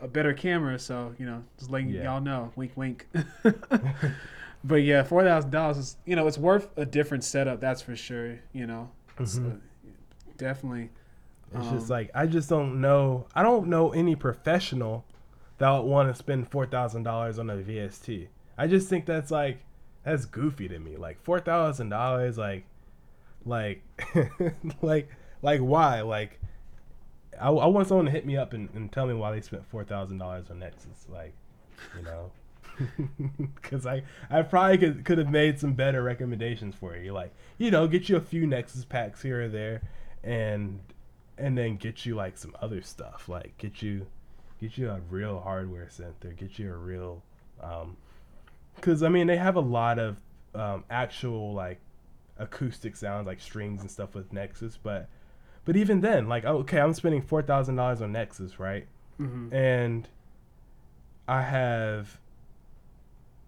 [0.01, 0.79] a better camera.
[0.79, 2.05] So you know, just letting Yeah.
[2.05, 3.07] y'all know, wink, wink.
[4.65, 7.61] but yeah, four thousand dollars is you know it's worth a different setup.
[7.61, 8.39] That's for sure.
[8.53, 9.53] You know, It's, Mhm.
[9.57, 9.89] uh,
[10.37, 10.91] definitely.
[11.55, 13.27] It's Um, just like I just don't know.
[13.35, 15.05] I don't know any professional
[15.59, 18.29] that would want to spend four thousand dollars on a VST.
[18.59, 19.59] I just think that's like
[20.03, 20.97] that's goofy to me.
[20.97, 22.65] Like four thousand dollars, like,
[23.45, 23.83] like,
[24.83, 25.09] like,
[25.43, 26.01] like why?
[26.03, 26.41] Like,
[27.41, 29.67] I, I want someone to hit me up and, and tell me why they spent
[29.67, 31.07] four thousand dollars on Nexus.
[31.09, 31.35] Like,
[31.97, 32.31] you know.
[33.55, 37.13] Because I, I probably could, could have made some better recommendations for you.
[37.15, 39.81] Like, you know, get you a few Nexus packs here or there,
[40.23, 40.79] and
[41.39, 44.07] and then get you like some other stuff like get you
[44.61, 47.23] get you a real hardware center get you a real
[47.63, 47.97] um
[48.75, 50.17] because i mean they have a lot of
[50.55, 51.79] um actual like
[52.39, 55.09] acoustic sounds like strings and stuff with nexus but
[55.67, 58.87] but even then like okay i'm spending $4000 on nexus right
[59.21, 59.53] mhm.
[59.53, 60.09] and
[61.29, 62.21] I have.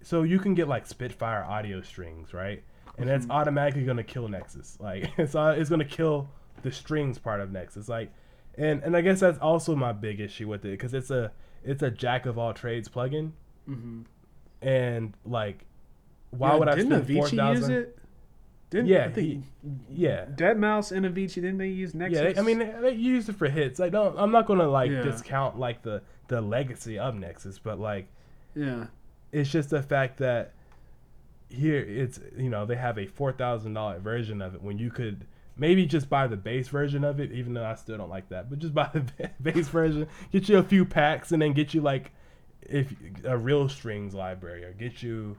[0.02, 2.62] So you can get like Spitfire audio strings, right?
[2.98, 3.30] And that's Mhm.
[3.30, 4.76] automatically gonna kill Nexus.
[4.80, 6.28] Like it's it's gonna kill
[6.62, 7.88] the strings part of Nexus.
[7.88, 8.10] Like,
[8.56, 11.30] and and I guess that's also my big issue with it because it's a
[11.62, 13.30] it's a jack of all trades plugin,
[13.70, 14.04] Mhm.
[14.60, 15.64] and like,
[16.30, 17.86] why Yeah, would I spend four thousand?
[18.70, 19.44] Didn't, Yeah, I think
[19.90, 22.18] Yeah, deadmau5 and Avicii didn't they use Nexus?
[22.18, 23.80] Yeah, they, I mean they, they use it for hits.
[23.80, 25.02] I don't I'm not gonna like Yeah.
[25.02, 28.08] discount like the the legacy of Nexus, but like
[28.54, 28.86] yeah,
[29.32, 30.52] it's just the fact that
[31.48, 34.90] here it's you know they have a four thousand dollar version of it when you
[34.90, 38.28] could maybe just buy the base version of it, even though I still don't like
[38.28, 41.72] that, but just buy the base version, get you a few packs, and then get
[41.72, 42.12] you like
[42.62, 42.92] if
[43.24, 45.38] a real strings library or get you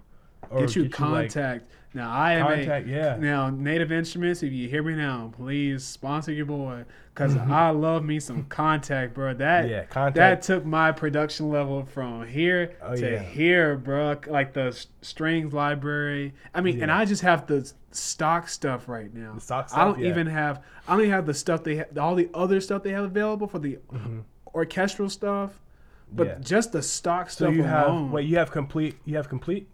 [0.49, 1.61] or get you like, Kontakt.
[1.93, 3.17] now I am Kontakt, a yeah.
[3.17, 4.41] now Native Instruments.
[4.43, 7.49] If you hear me now, please sponsor your boy because Mhm.
[7.49, 9.33] I love me some Kontakt, bro.
[9.33, 13.19] That yeah, that took my production level from here Oh, to yeah.
[13.19, 14.15] here, bro.
[14.27, 14.71] Like the
[15.01, 16.33] strings library.
[16.53, 19.33] I mean, and I just have the stock stuff right now.
[19.35, 20.09] The stock I don't yeah.
[20.09, 20.63] even have.
[20.87, 21.97] I don't even have the stuff they have.
[21.97, 24.23] All the other stuff they have available for the Mhm.
[24.55, 25.59] orchestral stuff,
[26.11, 26.35] but Yeah.
[26.39, 28.97] just the stock stuff So stuff you have wait, you have Komplete.
[29.05, 29.67] You have Komplete.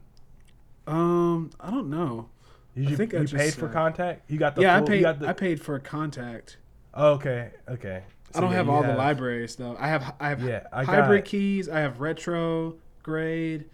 [0.87, 2.29] Um, I don't know.
[2.75, 4.19] You, I think I you just paid for said- Kontakt.
[4.27, 4.95] You got the yeah, full, I paid.
[4.97, 6.57] You got the, I paid for Kontakt.
[6.93, 8.03] oh, okay, okay.
[8.33, 9.77] I don't yeah, have all the library stuff.
[9.79, 10.13] I have.
[10.19, 11.69] I have Yeah, I hybrid got- keys.
[11.69, 13.65] I have retro grade,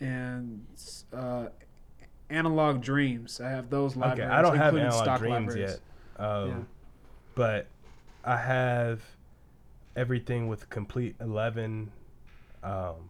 [0.00, 0.66] and
[1.12, 1.46] uh,
[2.28, 3.40] analog dreams.
[3.40, 4.28] I have those libraries.
[4.30, 4.34] Okay.
[4.36, 5.78] I don't have analog stock dreams libraries.
[6.18, 6.24] yet.
[6.26, 6.54] Um, Yeah.
[7.36, 7.66] but
[8.24, 9.00] I have
[9.94, 11.92] everything with Komplete eleven.
[12.64, 13.08] Um,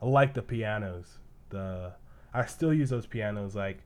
[0.00, 1.18] I like the pianos.
[1.48, 1.92] The
[2.42, 3.78] I still use those pianos like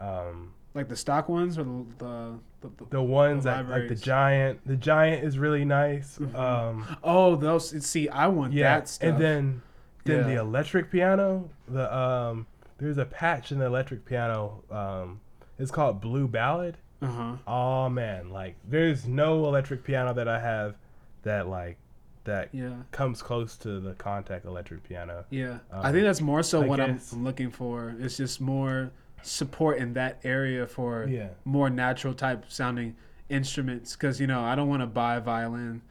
[0.00, 3.94] um, Like the stock ones or the the, the, the ones The that like the
[3.94, 4.66] giant.
[4.66, 6.18] The giant is really nice.
[6.18, 6.34] Mhm.
[6.34, 9.10] Um, oh those see I want yeah, that stuff.
[9.10, 9.62] and then
[10.04, 11.48] then the electric piano.
[11.68, 12.46] The um,
[12.78, 14.62] there's a patch in the electric piano.
[14.70, 15.20] Um,
[15.58, 16.76] it's called Blue Ballad.
[17.02, 17.36] uh huh.
[17.46, 20.74] Oh man, like there's no electric piano that I have
[21.22, 21.78] that like
[22.24, 22.74] that Yeah.
[22.90, 25.24] comes close to the Kontakt electric piano.
[25.30, 27.94] Yeah, I Um, think that's more so I what I'm, I'm looking for.
[27.98, 28.90] It's just more
[29.22, 31.28] support in that area for Yeah.
[31.44, 32.96] more natural type sounding
[33.28, 33.94] instruments.
[33.94, 35.82] Because you know, I don't want to buy a violin.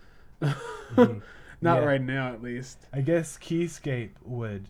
[0.42, 1.22] Mhm.
[1.62, 1.86] Not Yeah.
[1.86, 2.88] right now, at least.
[2.92, 4.68] I guess Keyscape would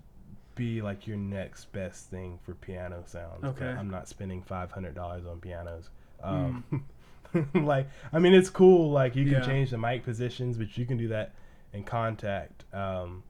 [0.56, 3.44] be like your next best thing for piano sounds.
[3.44, 3.66] Okay.
[3.68, 5.90] I'm not spending five hundred dollars on pianos.
[6.22, 6.64] Um,
[7.56, 9.40] like I mean it's cool, like you can Yeah.
[9.42, 11.32] change the mic positions, but you can do that
[11.74, 12.72] in Kontakt.
[12.74, 13.24] Um,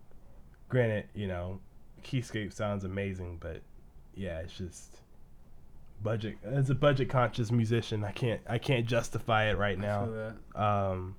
[0.69, 1.59] granted, you know,
[2.03, 3.61] Keyscape sounds amazing, but
[4.15, 4.99] yeah, it's just
[6.03, 10.33] budget as a budget conscious musician, I can't I can't justify it right now.
[10.55, 11.15] Um,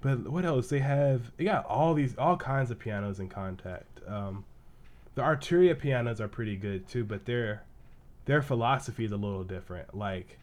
[0.00, 0.68] but what else?
[0.68, 3.84] They have they got all these all kinds of pianos in Kontakt.
[4.06, 4.44] Um,
[5.14, 7.64] the Arturia pianos are pretty good too, but their
[8.26, 9.96] their philosophy is a little different.
[9.96, 10.38] Like,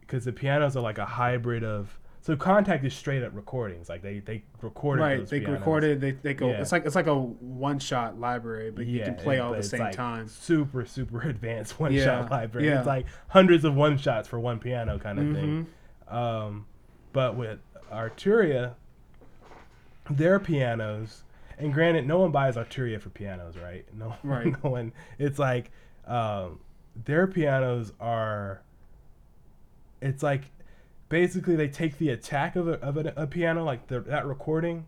[0.00, 3.90] because the pianos are like a hybrid of so Kontakt is straight up recordings.
[3.90, 5.58] Like they they recorded Right, they pianos.
[5.58, 6.00] recorded.
[6.00, 6.48] They they go.
[6.48, 6.62] Yeah.
[6.62, 9.60] It's like it's like a one shot library, but you can play and- all at
[9.60, 10.26] the same like, time.
[10.28, 12.66] Super super advanced one Yeah, shot library.
[12.68, 12.78] yeah.
[12.78, 15.66] It's like hundreds of one shots for one piano kind of thing.
[16.10, 16.14] Mhm.
[16.14, 16.66] Um,
[17.12, 17.58] but with
[17.92, 18.72] Arturia,
[20.10, 21.24] their pianos,
[21.58, 23.84] and granted, no one buys Arturia for pianos, right?
[23.94, 24.46] No, Right.
[24.46, 24.92] no one.
[25.18, 25.70] It's like
[26.06, 26.60] um,
[27.04, 28.62] their pianos are.
[30.00, 30.44] It's like
[31.08, 34.86] basically they take the attack of a, of a, a piano, like the, that recording,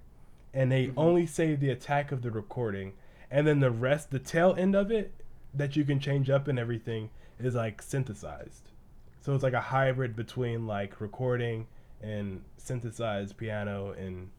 [0.55, 0.95] and they Mhm.
[0.97, 2.95] only save the attack of the recording,
[3.31, 5.13] and then the rest, the tail end of it,
[5.55, 8.71] that you can change up and everything, is like synthesized.
[9.21, 11.67] So it's like a hybrid between like recording
[12.03, 14.31] and synthesized piano, and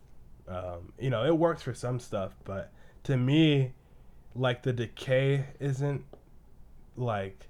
[0.48, 2.72] um, you know it works for some stuff, but
[3.04, 3.74] to me,
[4.36, 6.06] like the decay isn't
[6.96, 7.50] like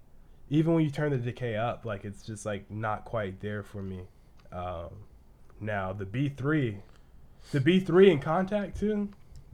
[0.49, 3.81] even when you turn the decay up, like it's just like not quite there for
[3.81, 4.01] me.
[4.51, 4.89] Um,
[5.59, 6.77] now the B three,
[7.51, 9.09] the B three in Kontakt too,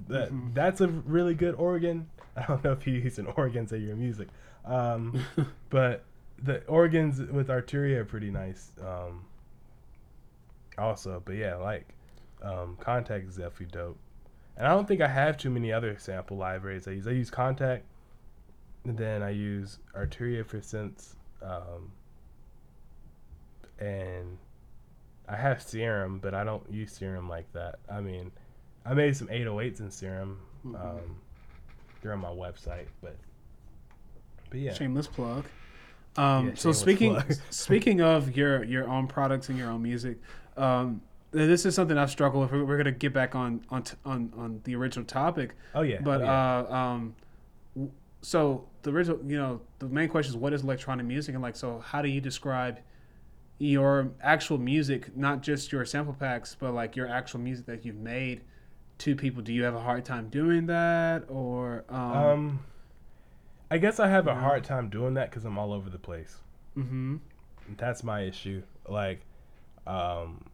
[0.08, 0.54] that Mhm.
[0.54, 2.10] that's a really good organ.
[2.36, 4.28] I don't know if you use an organ to your music,
[4.66, 5.24] um,
[5.70, 6.04] but
[6.42, 8.72] the organs with Arturia are pretty nice.
[8.82, 9.26] Um,
[10.78, 11.88] also, but yeah, like
[12.42, 13.98] um, Kontakt is definitely dope.
[14.58, 17.08] And I don't think I have too many other sample libraries I use.
[17.08, 17.82] I use Kontakt,
[18.84, 21.92] and then I use Arturia for synths, um,
[23.80, 24.38] and
[25.28, 27.80] I have Serum, but I don't use Serum like that.
[27.90, 28.32] I mean,
[28.86, 30.40] I made some 808s in Serum.
[30.66, 30.80] Mhm.
[30.80, 31.16] Um,
[32.02, 33.16] they're on my website, but
[34.50, 34.74] but yeah.
[34.74, 35.46] Shameless plug.
[36.16, 37.34] Um, Yeah, so shameless speaking plug.
[37.50, 40.18] speaking of your your own products and your own music,
[40.58, 41.02] um,
[41.32, 42.52] this is something I've struggled with.
[42.52, 46.00] We're, we're gonna get back on on t- on on the original topic, Oh yeah.
[46.02, 46.66] but oh, yeah.
[46.70, 47.16] uh, um,
[48.22, 51.56] so the original, you know, the main question is what is electronic music, and like,
[51.56, 52.80] so how do you describe
[53.60, 57.96] your actual music, not just your sample packs, but like your actual music that you've
[57.96, 58.42] made
[59.00, 59.42] to people?
[59.42, 62.60] Do you have a hard time doing that, or um, um,
[63.72, 66.38] I guess I have a hard time doing that because I'm all over the place.
[66.78, 67.18] Mm-hmm.
[67.78, 68.64] That's my issue.
[68.88, 69.22] Like,
[69.88, 70.46] um,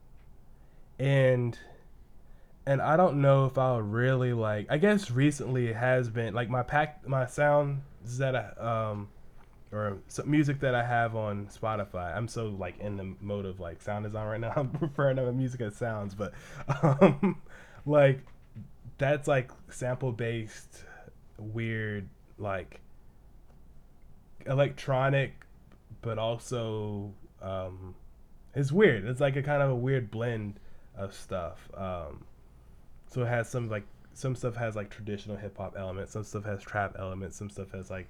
[0.97, 1.57] and
[2.65, 4.67] and I don't know if I'll really like.
[4.69, 7.81] I guess recently it has been like my pack, my sounds
[8.19, 9.09] that I um,
[9.72, 12.15] or some music that I have on Spotify.
[12.15, 14.53] I'm so like in the mode of like sound design right now.
[14.55, 16.34] I'm referring to music as sounds, but
[16.84, 17.41] um,
[17.86, 18.22] like
[18.97, 20.84] that's like sample based,
[21.38, 22.82] weird like
[24.45, 25.45] electronic
[26.01, 27.95] but also um,
[28.55, 29.05] it's weird.
[29.05, 30.59] It's like a kind of a weird blend
[30.97, 31.70] of stuff.
[31.76, 32.26] Um,
[33.07, 36.45] so it has some like some stuff has like traditional hip hop elements, some stuff
[36.45, 38.07] has trap elements, some stuff has like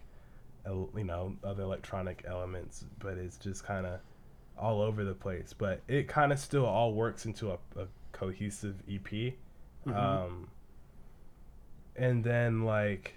[0.95, 3.99] you know other electronic elements, but it's just kind of
[4.57, 5.53] all over the place.
[5.57, 9.33] But it kind of still all works into a, a cohesive EP.
[9.87, 9.95] Mhm.
[9.95, 10.47] Um,
[11.95, 13.13] and then like,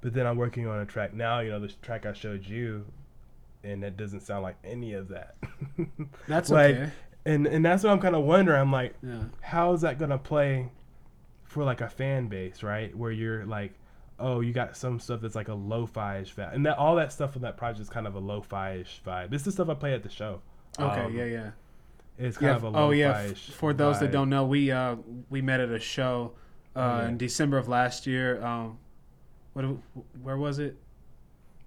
[0.00, 1.40] but then I'm working on a track now.
[1.40, 2.84] You know, this track I showed you,
[3.64, 5.36] and it doesn't sound like any of that.
[6.28, 6.90] That's like, okay.
[7.24, 8.60] and and that's what I'm kind of wondering.
[8.60, 9.22] I'm like, Yeah.
[9.40, 10.68] how is that gonna play
[11.44, 12.96] for like a fan base, right?
[12.96, 13.74] Where you're like,
[14.18, 17.34] oh, you got some stuff that's like a lo-fi-ish vibe, and that all that stuff
[17.36, 19.30] on that project is kind of a lo-fi-ish vibe.
[19.30, 20.40] This is stuff I play at the show.
[20.78, 21.00] Okay.
[21.00, 21.24] Um, yeah.
[21.24, 21.50] Yeah.
[22.18, 22.56] It's kind Yeah.
[22.56, 23.32] of a Oh yeah.
[23.54, 24.96] For those that don't know, we uh
[25.30, 26.32] we met at a show
[26.76, 27.08] uh Yeah.
[27.08, 28.42] in December of last year.
[28.44, 28.78] Um,
[29.54, 29.64] what
[30.22, 30.76] where was it?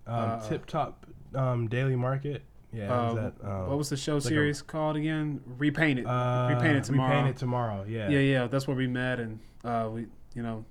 [0.08, 2.44] um, uh, Tip Top um, Daily Market.
[2.72, 5.42] Yeah, Uh, is that, um, what was the show like a- series called again?
[5.58, 6.06] Repainted.
[6.06, 7.10] uh, Repainted tomorrow.
[7.16, 7.86] Repainted tomorrow.
[7.88, 8.10] Yeah.
[8.10, 8.48] yeah, yeah.
[8.48, 10.66] That's where we met, and uh, we you know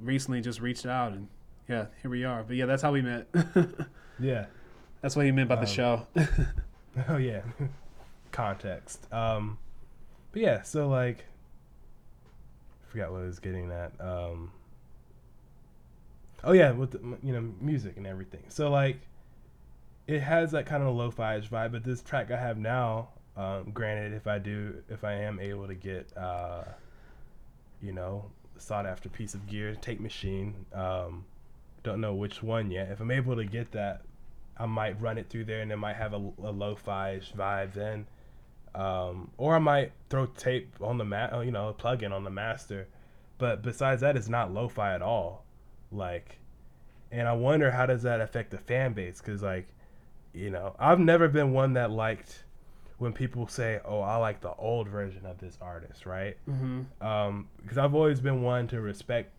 [0.00, 1.28] recently just reached out, and
[1.68, 2.42] yeah, here we are.
[2.42, 3.26] But yeah, that's how we met.
[4.18, 4.46] Yeah.
[5.02, 6.06] that's what he meant by the Um, show.
[7.08, 7.42] Oh yeah.
[8.32, 9.12] Context.
[9.12, 9.58] Um,
[10.32, 11.24] but yeah, so like,
[12.82, 13.92] I forgot what I was getting at.
[14.00, 14.50] Um,
[16.44, 18.44] oh yeah, with the, you know music and everything.
[18.48, 19.00] So like,
[20.06, 21.72] it has that kind of lo-fi vibe.
[21.72, 25.66] But this track I have now, um, granted, if I do, if I am able
[25.66, 26.64] to get, uh,
[27.82, 28.30] you know,
[28.62, 30.66] sought after piece of gear, tape Machine.
[30.72, 31.24] Um,
[31.82, 32.90] don't know which one yet.
[32.90, 34.02] If I'm able to get that,
[34.56, 38.06] I might run it through there and it might have a, a lo-fi vibe then.
[38.74, 42.30] Um, or I might throw tape on the ma- you know, plug in on the
[42.30, 42.88] master.
[43.38, 45.44] But besides that, it's not lo-fi at all.
[45.92, 46.38] Like,
[47.12, 49.20] and I wonder how does that affect the fan base?
[49.20, 49.68] Cause like,
[50.32, 52.44] you know, I've never been one that liked
[52.98, 56.36] when people say, "Oh, I like the old version of this artist," right?
[56.46, 59.30] hmm um because i've always been one to respect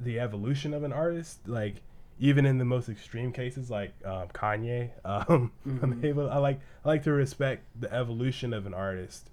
[0.00, 1.76] the evolution of an artist like
[2.20, 6.04] even in the most extreme cases like um, kanye um i'm Mhm.
[6.04, 9.30] able i like i like to respect the evolution of an artist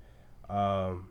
[0.49, 1.09] um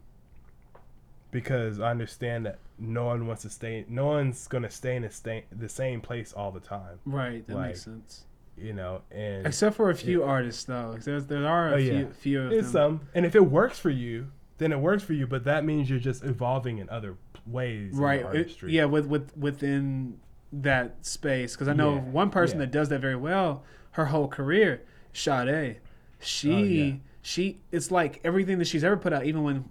[1.31, 5.11] because i understand that no one wants to stay no one's gonna stay in the,
[5.11, 8.25] stay, the same place all the time Right, that Like, makes sense.
[8.61, 11.93] You know and Except for a few artists, though, There's, there are a Oh, few,
[11.93, 12.05] yeah.
[12.13, 13.01] few of It's them.
[13.01, 14.29] some, and if it works for you,
[14.59, 15.27] then it works for you.
[15.27, 18.25] But that means you're just evolving in other ways, right.
[18.35, 20.19] it- yeah, with, with within
[20.53, 21.55] that space.
[21.55, 22.67] Because I know Yeah, one person yeah.
[22.67, 23.63] that does that very well.
[23.93, 24.83] Her whole career,
[25.13, 25.79] Sade.
[26.21, 27.61] She Oh, she.
[27.73, 29.25] It's like everything that she's ever put out.
[29.25, 29.65] Even when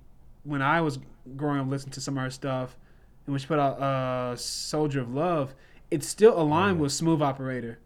[0.43, 0.99] when I was
[1.35, 2.77] growing up, listening to some of her stuff,
[3.25, 5.53] and when she put out uh, "Soldier of Love,"
[5.91, 6.83] it's still aligned yeah.
[6.83, 7.79] with "Smooth Operator."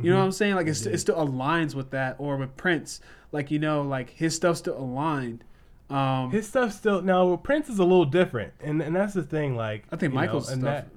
[0.00, 0.54] You know what I'm saying?
[0.56, 3.00] Like it's, It it still aligns with that, or with Prince.
[3.32, 5.44] Like you know, like his stuff still aligned.
[5.90, 9.54] Um, His stuff still now Prince is a little different, and and that's the thing.
[9.54, 10.88] Like I think you know, Michael's and stuff that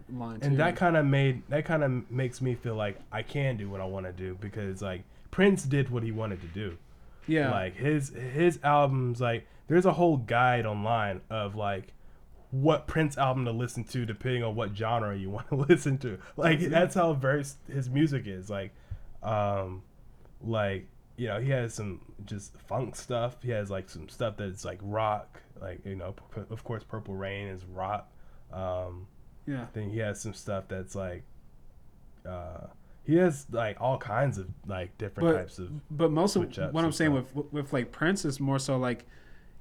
[0.41, 3.69] and that kind of made that kind of makes me feel like I can do
[3.69, 6.77] what I want to do because like Prince did what he wanted to do.
[7.27, 11.93] yeah, Like his his albums, like there's a whole guide online of like
[12.51, 16.17] what Prince album to listen to depending on what genre you want to listen to.
[16.37, 18.49] Like that's how versed his music is.
[18.49, 18.71] Like,
[19.23, 19.83] um,
[20.41, 20.87] like
[21.17, 23.37] you know he has some just funk stuff.
[23.41, 25.41] He has like some stuff that's like rock.
[25.61, 28.11] Like you know, p- of course, Purple Rain is rock.
[28.53, 29.07] Um,
[29.47, 29.65] yeah.
[29.73, 31.23] then he has some stuff that's like.
[32.27, 32.67] Uh,
[33.05, 36.41] he has like all kinds of like different But- types of But most of
[36.73, 37.35] what I'm saying stuff.
[37.35, 39.05] with with like Prince is more so like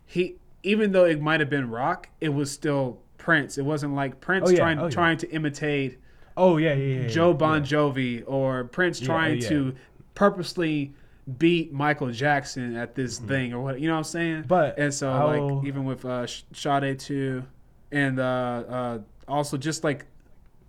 [0.05, 3.57] he even though it might have been rock, it was still Prince.
[3.57, 4.59] It wasn't like Prince Oh, yeah.
[4.59, 4.91] trying Oh, yeah.
[4.91, 5.99] trying to imitate
[6.37, 7.09] Oh yeah, yeah, yeah.
[7.09, 7.33] Joe.
[7.35, 9.75] Bon Jovi or Prince trying to
[10.15, 10.93] purposely
[11.39, 14.37] beat Michael Jackson at this thing or what you know what I'm saying?
[14.41, 14.49] Mm-hmm.
[14.49, 17.45] But and so I'll- like even with uh Sade too
[17.93, 20.07] and uh uh also just like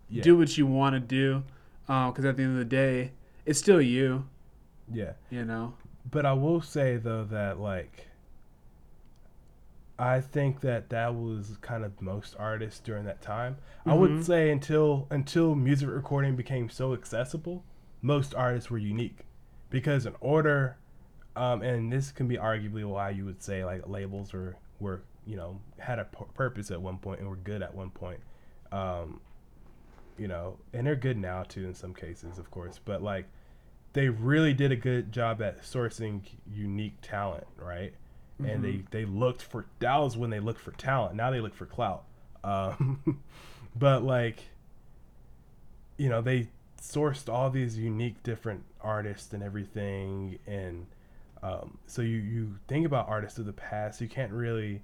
[0.09, 0.24] Yeah.
[0.24, 1.43] do what you want to do
[1.88, 3.11] because at the end of the day
[3.45, 4.26] it's still you
[4.91, 5.74] Yeah, you know
[6.09, 8.07] but I will say though that like,
[9.99, 13.57] I think that that was kind of most artists during that time.
[13.85, 13.99] I Mhm.
[13.99, 17.63] would say until until music recording became so accessible,
[18.01, 19.25] most artists were unique,
[19.69, 20.77] because in order,
[21.35, 25.35] um, and this can be arguably why you would say like labels were were you
[25.35, 28.19] know had a purpose at one point and were good at one point.
[28.71, 29.21] Um,
[30.17, 32.79] you know, and they're good now too in some cases, of course.
[32.83, 33.25] But like,
[33.93, 36.21] they really did a good job at sourcing
[36.51, 37.93] unique talent, right?
[38.39, 41.15] And they they looked for that was when they looked for talent.
[41.15, 42.03] Now they look for clout.
[42.43, 43.21] Um,
[43.75, 44.41] but like,
[45.97, 46.49] you know, they
[46.81, 50.85] sourced all these unique different artists and everything, and
[51.41, 54.81] um, so you you think about artists of the past, you can't really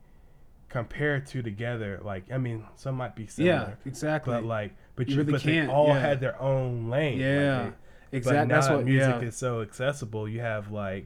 [0.70, 2.00] compare two together.
[2.04, 3.54] Like, I mean, some might be similar.
[3.56, 6.00] yeah exactly But like, but You you, really but can't, they all yeah.
[6.00, 7.20] had their own lane.
[7.20, 7.70] Like, yeah
[8.12, 11.06] they- exactly But now that's what music yeah is so accessible, you have like,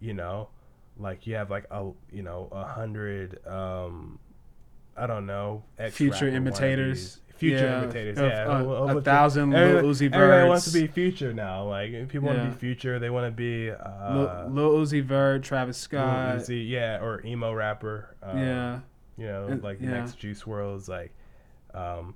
[0.00, 0.48] you know,
[1.00, 4.18] like you have like a you know a hundred um,
[4.96, 7.20] I don't know, Future imitators.
[7.36, 8.44] Future Yeah, imitators, of- yeah.
[8.46, 11.64] uh, a thousand Lil Uzi Everybody wants to be Future now.
[11.66, 12.98] Like people want to be Future.
[12.98, 17.24] They want to be uh, Lil, Lil Uzi Vert Travis Lil Scott Uzi, yeah, or
[17.24, 18.14] emo rapper.
[18.22, 18.80] Um, yeah
[19.16, 19.90] you know, like yeah.
[19.90, 21.12] next Juice WRLDs, like,
[21.74, 22.14] um,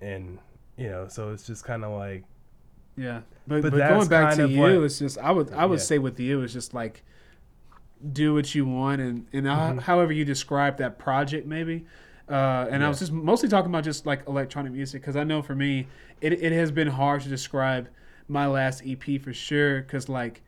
[0.00, 0.38] and
[0.76, 2.24] you know, so it's just kind of like,
[2.96, 5.78] Yeah, but, But but, going back to you, what- it's just I would I would
[5.80, 5.84] Yeah.
[5.84, 7.04] say with you, it's just like
[8.12, 9.80] do what you want and and Mhm.
[9.82, 11.84] however you describe that project maybe.
[12.28, 15.42] Uh, and I was just mostly talking about just like electronic music because I know
[15.42, 15.88] for me
[16.20, 17.88] it it has been hard to describe
[18.28, 20.40] my last EP for sure because like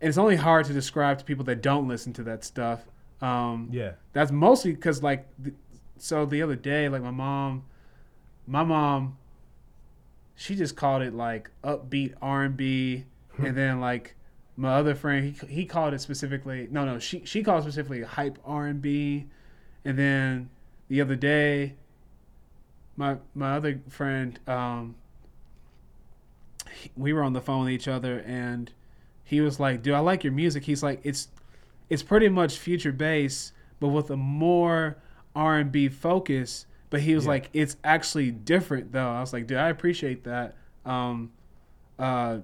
[0.00, 2.84] and it's only hard to describe to people that don't listen to that stuff.
[3.22, 3.92] Um, Yeah.
[4.12, 5.54] that's mostly because like th-
[5.98, 7.64] so the other day like my mom
[8.46, 9.16] my mom
[10.34, 13.04] she just called it like upbeat r&b
[13.38, 14.16] and then like
[14.56, 18.02] my other friend he, he called it specifically no no she she called it specifically
[18.02, 19.24] hype r&b
[19.84, 20.50] and then
[20.88, 21.74] the other day
[22.96, 24.94] my my other friend um
[26.74, 28.72] he- we were on the phone with each other and
[29.24, 30.64] he was like dude i like your music.
[30.64, 31.28] He's like it's
[31.88, 34.96] it's pretty much future bass but with a more
[35.34, 36.66] r&b focus.
[36.90, 37.30] But he was Yeah.
[37.30, 39.08] like it's actually different though.
[39.10, 40.56] I was like dude i appreciate that.
[40.84, 41.30] Um
[41.98, 42.38] uh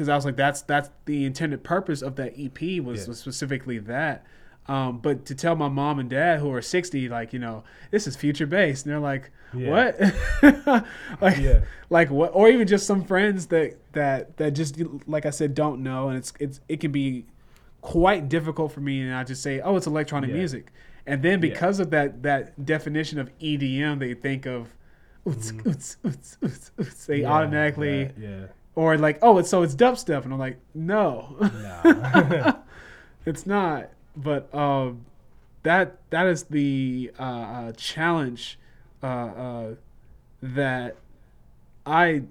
[0.00, 3.08] because i was like that's that's the intended purpose of that ep was, Yeah.
[3.08, 4.24] was specifically that
[4.66, 8.06] um but to tell my mom and dad who are 60 like you know this
[8.06, 8.82] is future bass.
[8.82, 9.70] and they're like Yeah.
[9.70, 10.84] what
[11.20, 11.60] like Yeah.
[11.90, 15.82] like what or even just some friends that that that just like i said don't
[15.82, 17.26] know and it's it's it can be
[17.82, 20.36] quite difficult for me and i just say oh it's electronic Yeah.
[20.36, 20.72] music
[21.06, 24.74] and then because of that that definition of edm they think of
[25.26, 25.62] oots, Mhm.
[25.64, 28.46] oots, oots, they automatically yeah.
[28.74, 31.36] Or like oh it's so it's dubstep and i'm like no.
[31.40, 32.52] Nah.
[33.26, 33.90] it's not.
[34.16, 35.04] But um
[35.62, 38.58] that that is the uh, uh challenge
[39.02, 39.74] uh uh
[40.42, 40.96] that
[41.84, 42.22] i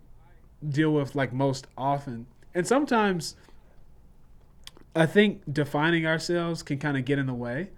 [0.68, 2.26] deal with like most often.
[2.54, 3.36] And sometimes
[4.96, 7.70] i think defining ourselves can kind of get in the way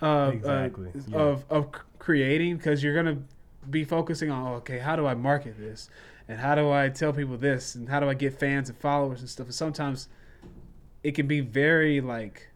[0.00, 1.16] of Exactly, uh, yeah.
[1.18, 1.66] of of
[1.98, 3.18] creating because you're gonna
[3.68, 5.88] be focusing on okay how do i market this
[6.28, 9.20] and how do i tell people this and how do i get fans and followers
[9.20, 9.46] and stuff?
[9.46, 10.08] And sometimes
[11.02, 12.48] it can be very like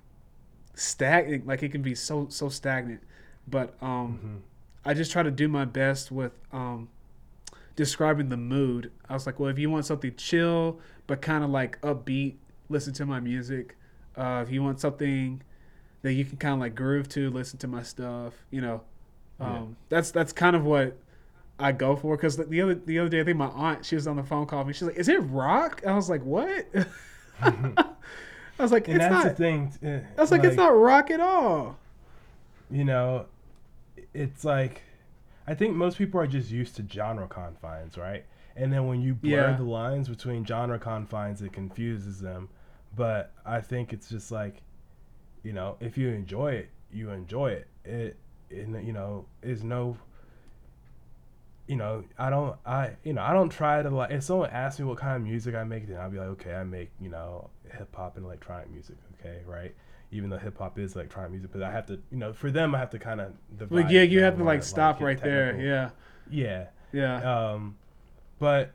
[0.74, 3.00] stagnant like it can be so so stagnant.
[3.46, 4.40] But um Mhm.
[4.84, 6.88] i just try to do my best with um
[7.76, 8.90] describing the mood.
[9.08, 12.36] I was like well if you want something chill but kind of like upbeat
[12.68, 13.76] listen to my music.
[14.16, 15.42] Uh if you want something
[16.02, 18.82] that you can kind of like groove to listen to my stuff you know?
[19.40, 19.64] Um Yeah.
[19.88, 20.96] that's that's kind of what
[21.58, 24.06] I go for because the other the other day I think my aunt she was
[24.06, 26.66] on the phone call me she's like is it rock I was like what
[27.42, 29.72] I was like and it's that's not the thing.
[29.82, 31.76] eh, I was like, it's not rock at all.
[32.70, 33.26] You know,
[34.12, 34.82] it's like
[35.46, 38.24] I think most people are just used to genre confines, right?
[38.56, 39.56] And then when you blur Yeah.
[39.56, 42.48] the lines between genre confines, it confuses them.
[42.96, 44.62] But I think it's just like,
[45.44, 47.68] you know, if you enjoy it, you enjoy it.
[47.84, 48.16] It,
[48.50, 49.96] it you know, is no.
[51.68, 54.10] You know, I don't, I, you know, I don't try to like.
[54.10, 56.54] If someone asks me what kind of music I make, then I'll be like, okay,
[56.54, 59.74] I make, you know, hip hop and electronic music, okay, right?
[60.10, 62.74] Even though hip hop is electronic music, but I have to, you know, for them,
[62.74, 63.34] I have to kind of.
[63.70, 65.60] Like, yeah, you have to like stop right there.
[65.60, 65.90] Yeah,
[66.30, 66.66] Yeah.
[66.92, 67.76] yeah, Um,
[68.38, 68.72] but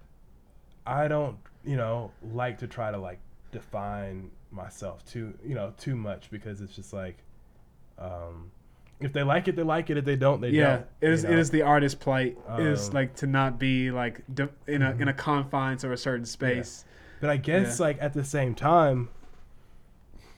[0.86, 3.20] I don't, you know, like to try to like
[3.52, 7.18] define myself too, you know, too much because it's just like,
[7.98, 8.52] um,
[9.00, 9.98] if they like it, they like it.
[9.98, 10.64] If they don't, they yeah.
[10.64, 10.80] don't.
[11.02, 11.34] It you know?
[11.34, 12.38] It is the artist plight.
[12.58, 15.02] is Um, like to not be like de- in a Mm-hmm.
[15.02, 16.86] in a confines or a certain space.
[17.20, 19.10] But I guess like at the same time,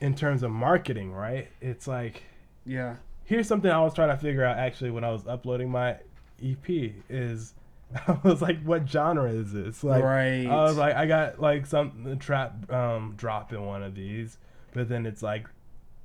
[0.00, 1.48] in terms of marketing, right?
[1.60, 2.22] It's like
[2.64, 2.96] Yeah.
[3.24, 5.96] here's something I was trying to figure out actually when I was uploading my
[6.44, 6.68] EP
[7.08, 7.54] is
[8.08, 9.82] I was like, what genre is this?
[9.84, 10.46] Like right.
[10.46, 14.38] I was like, I got like some trap um, drop in one of these,
[14.74, 15.46] but then it's like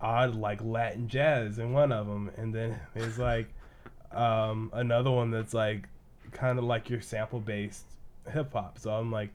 [0.02, 3.48] odd like Latin jazz in one of them, and then there's like
[4.11, 5.88] um, another one that's like
[6.32, 7.86] kind of like your sample based
[8.32, 8.78] hip hop.
[8.80, 9.30] So I'm like,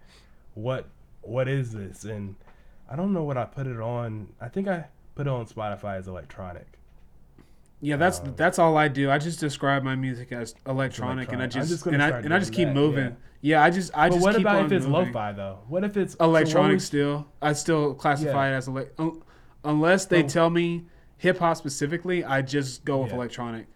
[0.55, 0.87] what
[1.23, 2.05] what is this?
[2.05, 2.37] And
[2.91, 4.29] I don't know what I put it on.
[4.41, 6.67] I think I put it on Spotify as electronic.
[7.81, 9.11] yeah, that's um, that's all I do.
[9.11, 12.53] I just describe my music as electronic, and I just, and I and I just
[12.53, 13.17] keep that, moving.
[13.43, 13.63] Yeah.
[13.63, 15.13] I just I but just what about if it's moving.
[15.13, 15.59] lo-fi though?
[15.69, 17.27] What if it's so what electronic still.
[17.41, 18.55] I still classify Yeah.
[18.55, 19.23] it as elec un-
[19.67, 20.87] unless they So- tell me
[21.19, 22.25] hip hop specifically.
[22.25, 23.17] I just go with Yeah.
[23.17, 23.67] electronic.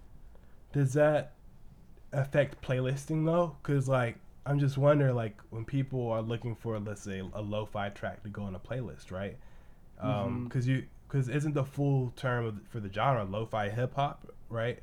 [0.73, 1.33] does that
[2.13, 7.03] affect playlisting though because like i'm just wondering like when people are looking for let's
[7.03, 9.37] say a lo-fi track to go on a playlist right
[9.99, 10.45] um Mhm.
[10.45, 14.81] because you because isn't the full term of, for the genre lo-fi hip-hop right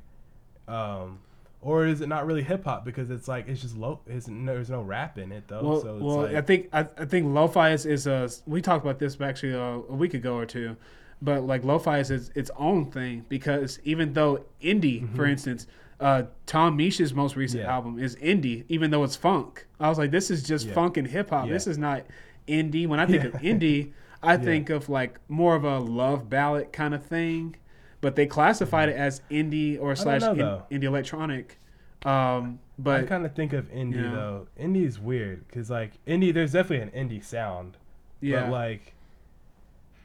[0.68, 1.20] um
[1.60, 4.70] or is it not really hip-hop because it's like it's just low it's no, there's
[4.70, 7.26] no rap in it though Well, so it's well, like, I think I, I think
[7.34, 8.28] lo-fi is, is a.
[8.46, 9.58] We talked about this actually uh,
[9.88, 10.76] a week ago or two,
[11.20, 15.30] but like lo-fi is its, its own thing because even though indie, for Mhm.
[15.32, 15.66] instance,
[16.00, 17.74] uh, Tom Misch's most recent Yeah.
[17.74, 19.66] album is indie, even though it's funk.
[19.80, 20.74] I was like, this is just Yeah.
[20.74, 21.46] funk and hip hop.
[21.46, 21.54] Yeah.
[21.54, 22.04] This is not
[22.46, 22.86] indie.
[22.86, 23.90] When I think of indie,
[24.22, 27.56] I think of like more of a love ballad kind of thing,
[28.00, 31.58] but they classified it as indie or slash know, in- indie electronic.
[32.04, 34.46] Um, but I kind of think of indie though.
[34.58, 37.76] Indie is weird because like indie, there's definitely an indie sound,
[38.20, 38.94] yeah, but like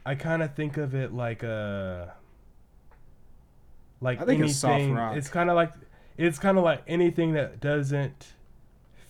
[0.04, 2.14] I kind of think of it like a
[4.00, 4.94] like I think it's soft anything.
[4.94, 5.16] rock.
[5.16, 5.72] It's kind of like
[6.16, 8.34] it's kind of like anything that doesn't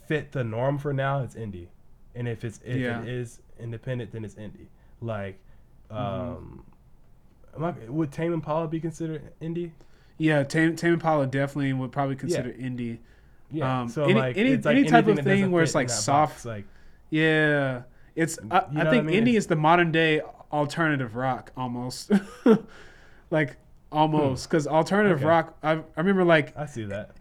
[0.06, 1.22] fit the norm for now.
[1.22, 1.68] It's indie,
[2.14, 3.00] and if it's if Yeah.
[3.02, 4.66] it is independent, then it's indie.
[5.00, 5.38] Like,
[5.90, 5.96] Mhm.
[5.96, 6.64] um,
[7.56, 9.70] am I- would Tame Impala be considered indie?
[10.18, 12.98] yeah, Tame, Tame Impala definitely would probably consider indie.
[13.50, 13.80] Yeah.
[13.82, 16.34] Um, so any- like any- it's like any type of thing where it's, like, soft-
[16.34, 16.64] box, like
[17.10, 17.82] Yeah,
[18.16, 18.38] it's.
[18.50, 19.24] I, You know I think I mean?
[19.24, 20.20] indie is the modern day
[20.52, 22.10] alternative rock almost,
[23.30, 23.56] like
[23.92, 25.26] almost because alternative Okay.
[25.26, 25.56] rock.
[25.62, 27.12] I, I remember like I see that.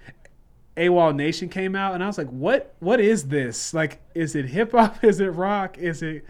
[0.75, 2.73] AWOLNATION came out, and I was like, "What?
[2.79, 3.75] What is this?
[3.75, 5.03] Like, is it hip hop?
[5.03, 5.77] Is it rock?
[5.77, 6.25] Is it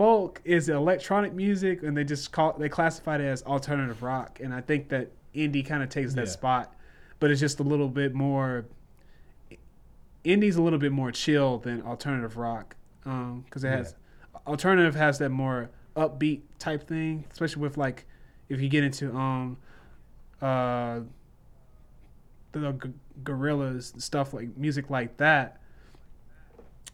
[0.00, 0.40] folk?
[0.46, 4.62] Is electronic music?" And they just call they classified it as alternative rock, and I
[4.62, 6.30] think that indie kind of takes that Yeah.
[6.32, 6.74] spot,
[7.18, 8.64] but it's just a little bit more.
[10.24, 13.94] Indie's a little bit more chill than alternative rock, because it has
[14.46, 18.06] alternative has that more upbeat type thing, especially with like
[18.48, 19.58] if you get into um
[20.40, 21.00] uh
[22.52, 25.59] the g- Gorillaz stuff like music like that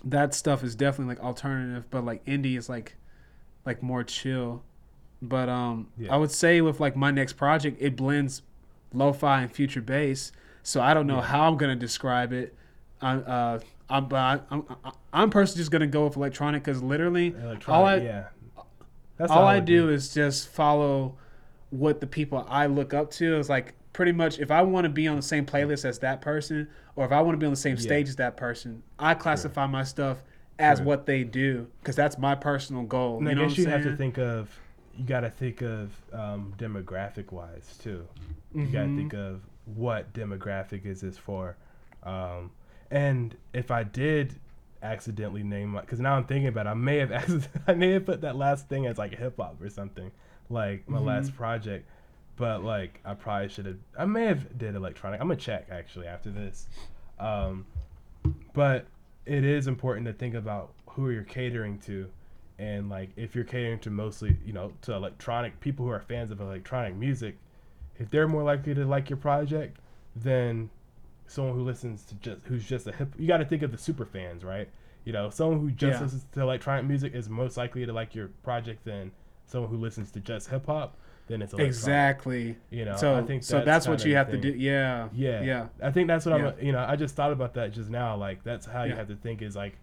[0.05, 2.95] that stuff is definitely like alternative but like indie is like
[3.65, 4.63] like more chill
[5.23, 6.15] but um Yeah.
[6.15, 8.43] i would say with like my next project it blends
[8.93, 10.31] lo-fi and future bass
[10.63, 11.23] so i don't know Yeah.
[11.23, 12.55] how i'm gonna describe it
[13.01, 13.59] i uh
[13.91, 14.65] i'm but I, i'm
[15.13, 18.25] i'm personally just gonna go with electronic because literally Electronic, all i yeah.
[19.19, 21.17] That's all how I would do is just follow
[21.71, 24.91] what the people I look up to is like pretty much if I want to
[24.91, 27.53] be on the same playlist as that person or if I want to be on
[27.53, 27.83] the same Yeah.
[27.83, 30.23] stage as that person, I classify my stuff
[30.59, 33.17] as what they do because that's my personal goal.
[33.19, 34.55] And you I know guess you I'm have to think of
[34.99, 38.07] you got to think of um, demographic wise too.
[38.55, 41.57] You got to think of what demographic is this for,
[42.03, 42.51] um,
[42.91, 44.35] and if I did
[44.83, 47.93] accidentally name my because now I'm thinking about it, I may have accident- I may
[47.93, 50.11] have put that last thing as like hip hop or something
[50.51, 51.37] like my last Mm-hmm.
[51.39, 51.89] project,
[52.37, 55.21] but like I probably should have I may have did electronic.
[55.21, 56.67] I'm gonna check actually after this,
[57.19, 57.67] um,
[58.53, 58.87] but
[59.25, 62.09] it is important to think about who you're catering to
[62.59, 66.31] and like if you're catering to mostly you know to electronic people who are fans
[66.31, 67.37] of electronic music
[67.99, 69.77] if they're more likely to like your project
[70.15, 70.71] than
[71.27, 73.77] someone who listens to just who's just a hip you got to think of the
[73.77, 74.71] super fans right
[75.05, 76.03] you know someone who just Yeah.
[76.05, 79.11] listens to electronic music is most likely to like your project than
[79.45, 80.97] someone who listens to just hip hop
[81.29, 82.57] then it's electronic, Exactly.
[82.71, 84.51] you know so i think so that's, what you have to do.
[84.51, 85.09] Yeah.
[85.13, 85.43] Yeah.
[85.43, 85.67] Yeah.
[85.83, 86.49] I think that's what Yeah.
[86.59, 88.17] I'm, you know, I just thought about that just now.
[88.17, 89.77] Like, that's how you have to think is like,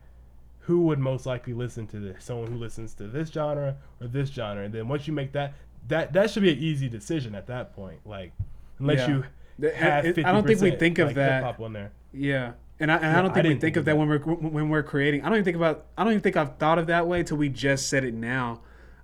[0.60, 2.24] who would most likely listen to this?
[2.24, 4.64] Someone who listens to this genre or this genre.
[4.64, 5.54] And then once you make that,
[5.90, 8.00] that, that should be an easy decision at that point.
[8.06, 8.32] Like,
[8.80, 9.08] unless Yeah.
[9.10, 9.24] you
[9.70, 11.44] have it- 50% I don't think we think of like, that.
[11.44, 11.92] hip-hop on there.
[12.14, 12.54] Yeah.
[12.80, 14.08] And I, and Yeah, I don't I think we think think of of that when
[14.08, 15.22] we're when we're creating.
[15.22, 15.86] I don't even think about.
[15.98, 18.62] I don't even think I've thought of that way till we just said it now.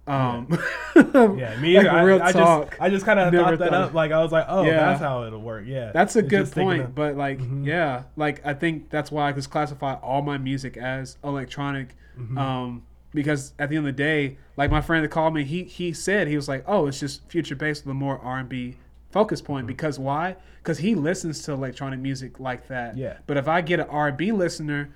[0.10, 0.48] Um,
[1.38, 1.90] Yeah, me like either.
[1.92, 2.70] I, real I talk.
[2.72, 3.94] just, I just kind of thought that thought up.
[3.94, 4.80] Like, I was like, oh, Yeah.
[4.80, 5.64] that's how it'll work.
[5.68, 5.92] Yeah.
[5.94, 7.66] That's a It's good point, of- but like, Mhm.
[7.66, 12.38] yeah, like I think that's why I just classify all my music as electronic, Mhm.
[12.38, 12.84] um,
[13.14, 15.94] because at the end of the day, like my friend that called me, he he
[15.94, 18.78] said he was like, oh, it's just future bass with a more R and B
[19.12, 19.62] focus point.
[19.64, 19.68] Mm-hmm.
[19.68, 20.36] Because why?
[20.62, 22.98] Because he listens to electronic music like that.
[22.98, 23.18] Yeah.
[23.26, 24.90] But if I get an R and B listener.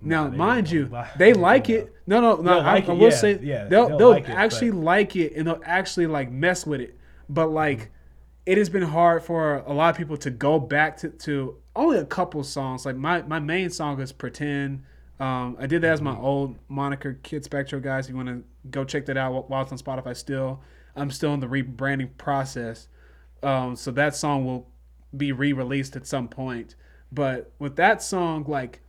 [0.00, 1.94] Now, they mind you, they like it.
[2.06, 2.60] No, no, no.
[2.60, 5.16] I, like I it, will yeah, say yeah, they'll they'll they'll like actually but- like
[5.16, 6.98] it and they'll actually like mess with it.
[7.28, 7.90] But like,
[8.44, 11.98] it has been hard for a lot of people to go back to, to only
[11.98, 12.86] a couple songs.
[12.86, 14.84] Like my, my main song is Pretend.
[15.18, 18.06] Um, I did that as my old moniker, Kid Spectro guys.
[18.06, 20.60] If you want to go check that out while it's on Spotify still.
[20.94, 22.88] I'm still in the rebranding process.
[23.42, 24.68] Um, so that song will
[25.16, 26.74] be re-released at some point.
[27.12, 28.80] But with that song, like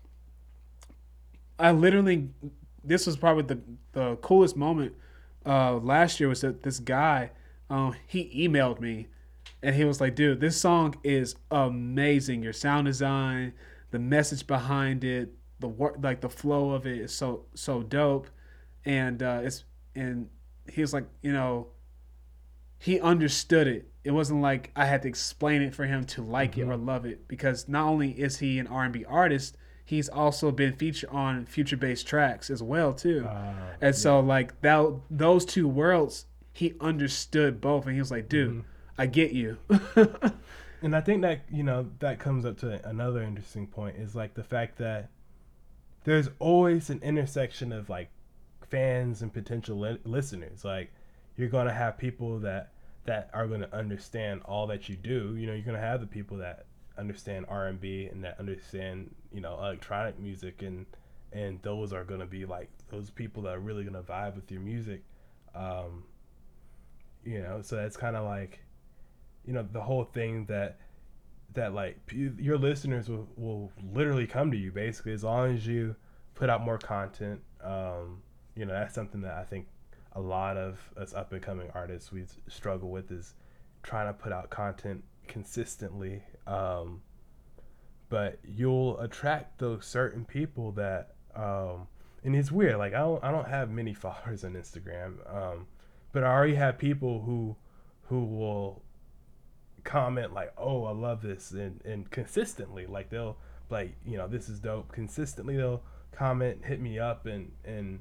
[1.60, 2.30] I literally,
[2.84, 3.62] this was probably the
[3.94, 4.94] the coolest moment
[5.46, 7.32] uh, last year was that this guy,
[7.70, 9.08] um, he emailed me,
[9.64, 12.44] and he was like, "Dude, this song is amazing.
[12.44, 13.54] Your sound design,
[13.92, 18.28] the message behind it, the work, like the flow of it is so so dope."
[18.86, 19.64] And uh, it's
[19.96, 20.30] and
[20.70, 21.68] he was like, you know,
[22.80, 23.90] he understood it.
[24.04, 27.06] It wasn't like I had to explain it for him to like it or love
[27.06, 29.58] it because not only is he an R&B artist,
[29.88, 33.26] he's also been featured on future-bass tracks as well too.
[33.26, 38.28] Uh, and so like that those two worlds, he understood both and he was like,
[38.28, 38.66] "Dude,
[38.98, 39.58] I get you."
[40.82, 44.34] and I think that you know that comes up to another interesting point is like
[44.34, 45.10] the fact that
[46.04, 48.10] there's always an intersection of like
[48.70, 50.66] fans and potential li- listeners.
[50.66, 50.92] Like
[51.38, 52.74] you're gonna have people that
[53.06, 55.38] that are gonna understand all that you do.
[55.38, 56.66] You know, you're gonna have the people that
[56.98, 60.86] understand R and B and that understand you know electronic music and
[61.34, 64.62] and those are gonna be like those people that are really gonna vibe with your
[64.62, 65.04] music.
[65.56, 66.04] Um,
[67.24, 68.60] you know, so that's kind of like
[69.46, 70.78] you know the whole thing that
[71.54, 75.66] that like p- your listeners will, will literally come to you basically as long as
[75.66, 75.96] you
[76.36, 78.22] put out more content um,
[78.56, 79.66] you know that's something that i think
[80.14, 83.34] a lot of us up and coming artists we struggle with is
[83.84, 87.02] trying to put out content consistently um,
[88.10, 91.88] but you'll attract those certain people that um,
[92.24, 95.68] and it's weird like I don't, I don't have many followers on instagram um,
[96.12, 97.56] but i already have people who
[98.08, 98.82] who will
[99.88, 103.38] comment like, "Oh, I love this," and and consistently, like they'll
[103.70, 104.92] like, you know, this is dope.
[104.92, 108.00] Consistently, they'll comment, hit me up, and and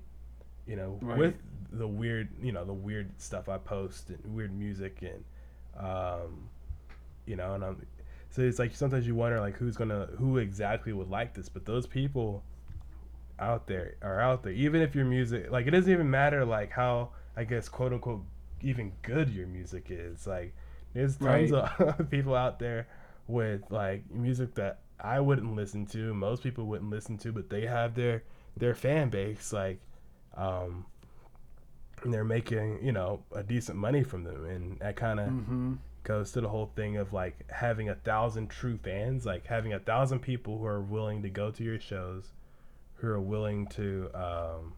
[0.67, 1.17] you know, right.
[1.17, 1.35] with
[1.73, 5.25] the weird, you know, the weird stuff I post and weird music and,
[5.79, 6.49] um,
[7.25, 7.87] you know, and I'm.
[8.37, 11.65] So it's like sometimes you wonder like who's gonna who exactly would like this, but
[11.65, 12.43] those people
[13.39, 14.53] out there are out there.
[14.53, 18.21] Even if your music like it doesn't even matter like how I guess quote unquote
[18.61, 20.27] even good your music is.
[20.27, 20.55] Like
[20.93, 21.81] there's tons right.
[21.81, 22.89] of people out there
[23.27, 27.65] with like music that I wouldn't listen to, most people wouldn't listen to, but they
[27.65, 28.23] have their
[28.55, 29.81] their fan base like
[30.37, 30.85] um
[32.03, 35.75] and they're making, you know, a decent money from them and that kind of mm-hmm.
[36.07, 39.79] Goes to the whole thing of like having a thousand true fans, like having a
[39.79, 42.33] thousand people who are willing to go to your shows,
[42.95, 44.73] who are willing to um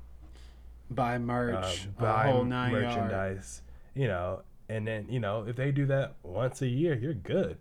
[0.91, 3.63] buy merch, uh, buy merchandise,
[3.95, 4.03] yard.
[4.03, 7.57] you know, and then you know if they do that once a year you're good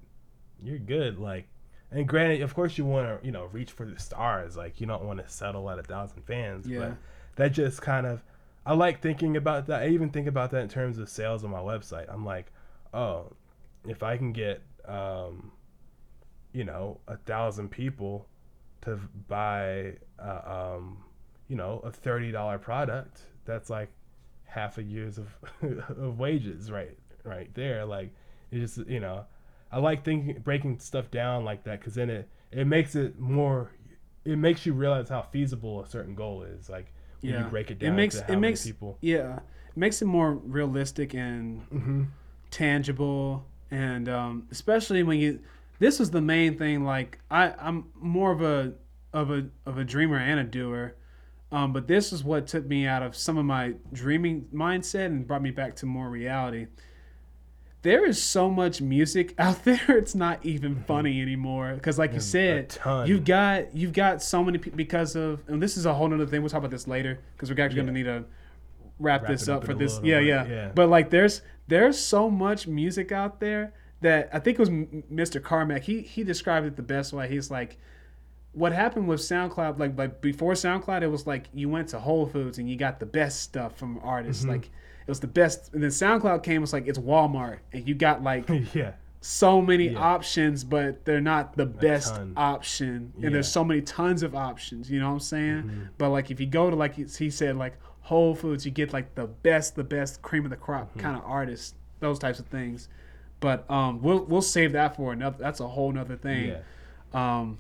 [0.64, 1.48] you're good like
[1.92, 4.88] and granted of course you want to you know reach for the stars like you
[4.88, 6.80] don't want to settle at a thousand fans yeah.
[6.80, 6.98] but
[7.36, 8.22] that just kind of
[8.66, 11.52] i like thinking about that i even think about that in terms of sales on
[11.52, 12.52] my website i'm like
[12.94, 13.32] oh
[13.88, 15.52] if i can get um
[16.54, 18.28] you know a thousand people
[18.82, 21.04] to buy uh, um
[21.48, 23.90] you know a $30 product that's like
[24.46, 25.28] half a years of
[25.90, 28.14] of wages right right there like
[28.52, 29.26] it just you know
[29.72, 33.72] i like thinking breaking stuff down like that because then it it makes it more
[34.26, 37.44] it makes you realize how feasible a certain goal is like when yeah.
[37.44, 41.14] you break it down it makes it makes people yeah it makes it more realistic
[41.14, 42.04] and mm-hmm.
[42.50, 45.40] tangible and um, especially when you
[45.80, 48.74] this was the main thing like i i'm more of a
[49.14, 50.96] of a of a dreamer and a doer
[51.52, 55.26] um, but this is what took me out of some of my dreaming mindset and
[55.26, 56.68] brought me back to more reality.
[57.84, 60.84] There is so much music out there; it's not even mm-hmm.
[60.84, 61.74] funny anymore.
[61.74, 65.78] Because, like you said, you've got you've got so many people because of, and this
[65.78, 66.42] is a whole other thing.
[66.42, 67.84] We'll talk about this later because we're actually yeah.
[67.84, 68.26] going to need to
[69.00, 70.02] wrap, wrap this up for this.
[70.04, 70.72] Yeah, yeah, yeah.
[70.76, 75.42] But like, there's there's so much music out there that I think it was Mr.
[75.42, 75.84] Carmack.
[75.84, 77.28] He he described it the best way.
[77.28, 77.78] He's like
[78.54, 82.26] what happened with SoundCloud, like like before SoundCloud, it was like you went to Whole
[82.26, 84.44] Foods and you got the best stuff from artists.
[84.44, 84.52] Mm-hmm.
[84.52, 85.74] Like it was the best.
[85.74, 89.90] And then SoundCloud came, it's like it's Walmart, and you got like yeah so many
[89.90, 90.00] yeah.
[90.00, 93.12] options, but they're not the best option.
[93.16, 93.30] And yeah.
[93.32, 94.90] there's so many tons of options.
[94.90, 95.64] You know what I'm saying?
[95.64, 95.84] Mm-hmm.
[95.98, 97.78] But like if you go to like he said like
[98.08, 101.02] Whole Foods, you get like the best, the best cream of the crop mm-hmm.
[101.02, 102.88] kind of artists, those types of things.
[103.42, 105.36] But um, we'll we'll save that for another.
[105.38, 106.56] That's a whole nother thing.
[106.56, 106.60] Yeah.
[107.14, 107.60] Um,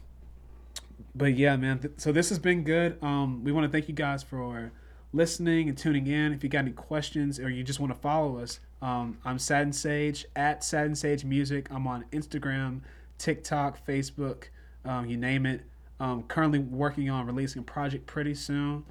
[1.14, 1.80] but yeah, man.
[1.80, 2.98] Th- so this has been good.
[3.03, 4.72] Um, we want to thank you guys for
[5.11, 6.32] listening and tuning in.
[6.32, 9.74] If you got any questions or you just want to follow us, um, I'm Satin
[9.74, 11.68] Sage at Satin Sage Music.
[11.72, 12.80] I'm on Instagram,
[13.18, 14.45] TikTok, Facebook,
[14.86, 15.64] um, you name it.
[15.99, 18.86] Um, currently working on releasing a project pretty soon.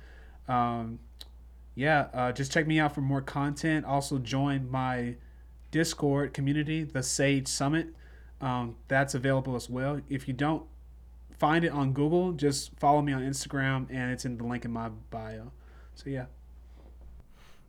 [0.48, 0.98] Um,
[1.76, 3.84] yeah, uh, just check me out for more content.
[3.84, 5.16] Also join my
[5.70, 7.88] Discord community, the Sage Summit.
[8.40, 10.00] Um, that's available as well.
[10.08, 10.64] If you don't
[11.38, 14.72] find it on Google, just follow me on Instagram, and it's in the link in
[14.72, 15.52] my bio.
[15.94, 16.24] So yeah.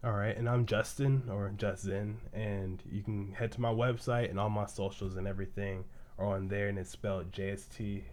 [0.04, 4.40] All right, and I'm Justin or Justin, and you can head to my website and
[4.40, 5.84] all my socials and everything
[6.18, 8.06] are on there, and it's spelled jstxyn.com.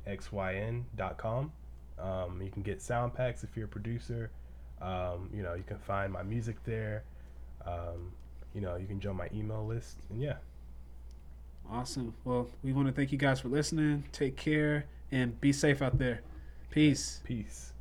[1.97, 4.33] Um, you can get sound packs if you're a producer.
[4.81, 7.05] Um, you know, you can find my music there.
[7.67, 8.13] Um,
[8.55, 10.37] you know, you can join my email list, and yeah.
[11.71, 12.15] Awesome.
[12.25, 14.05] Well, we want to thank you guys for listening.
[14.13, 16.21] Take care and be safe out there.
[16.71, 17.21] Peace.
[17.25, 17.74] Peace.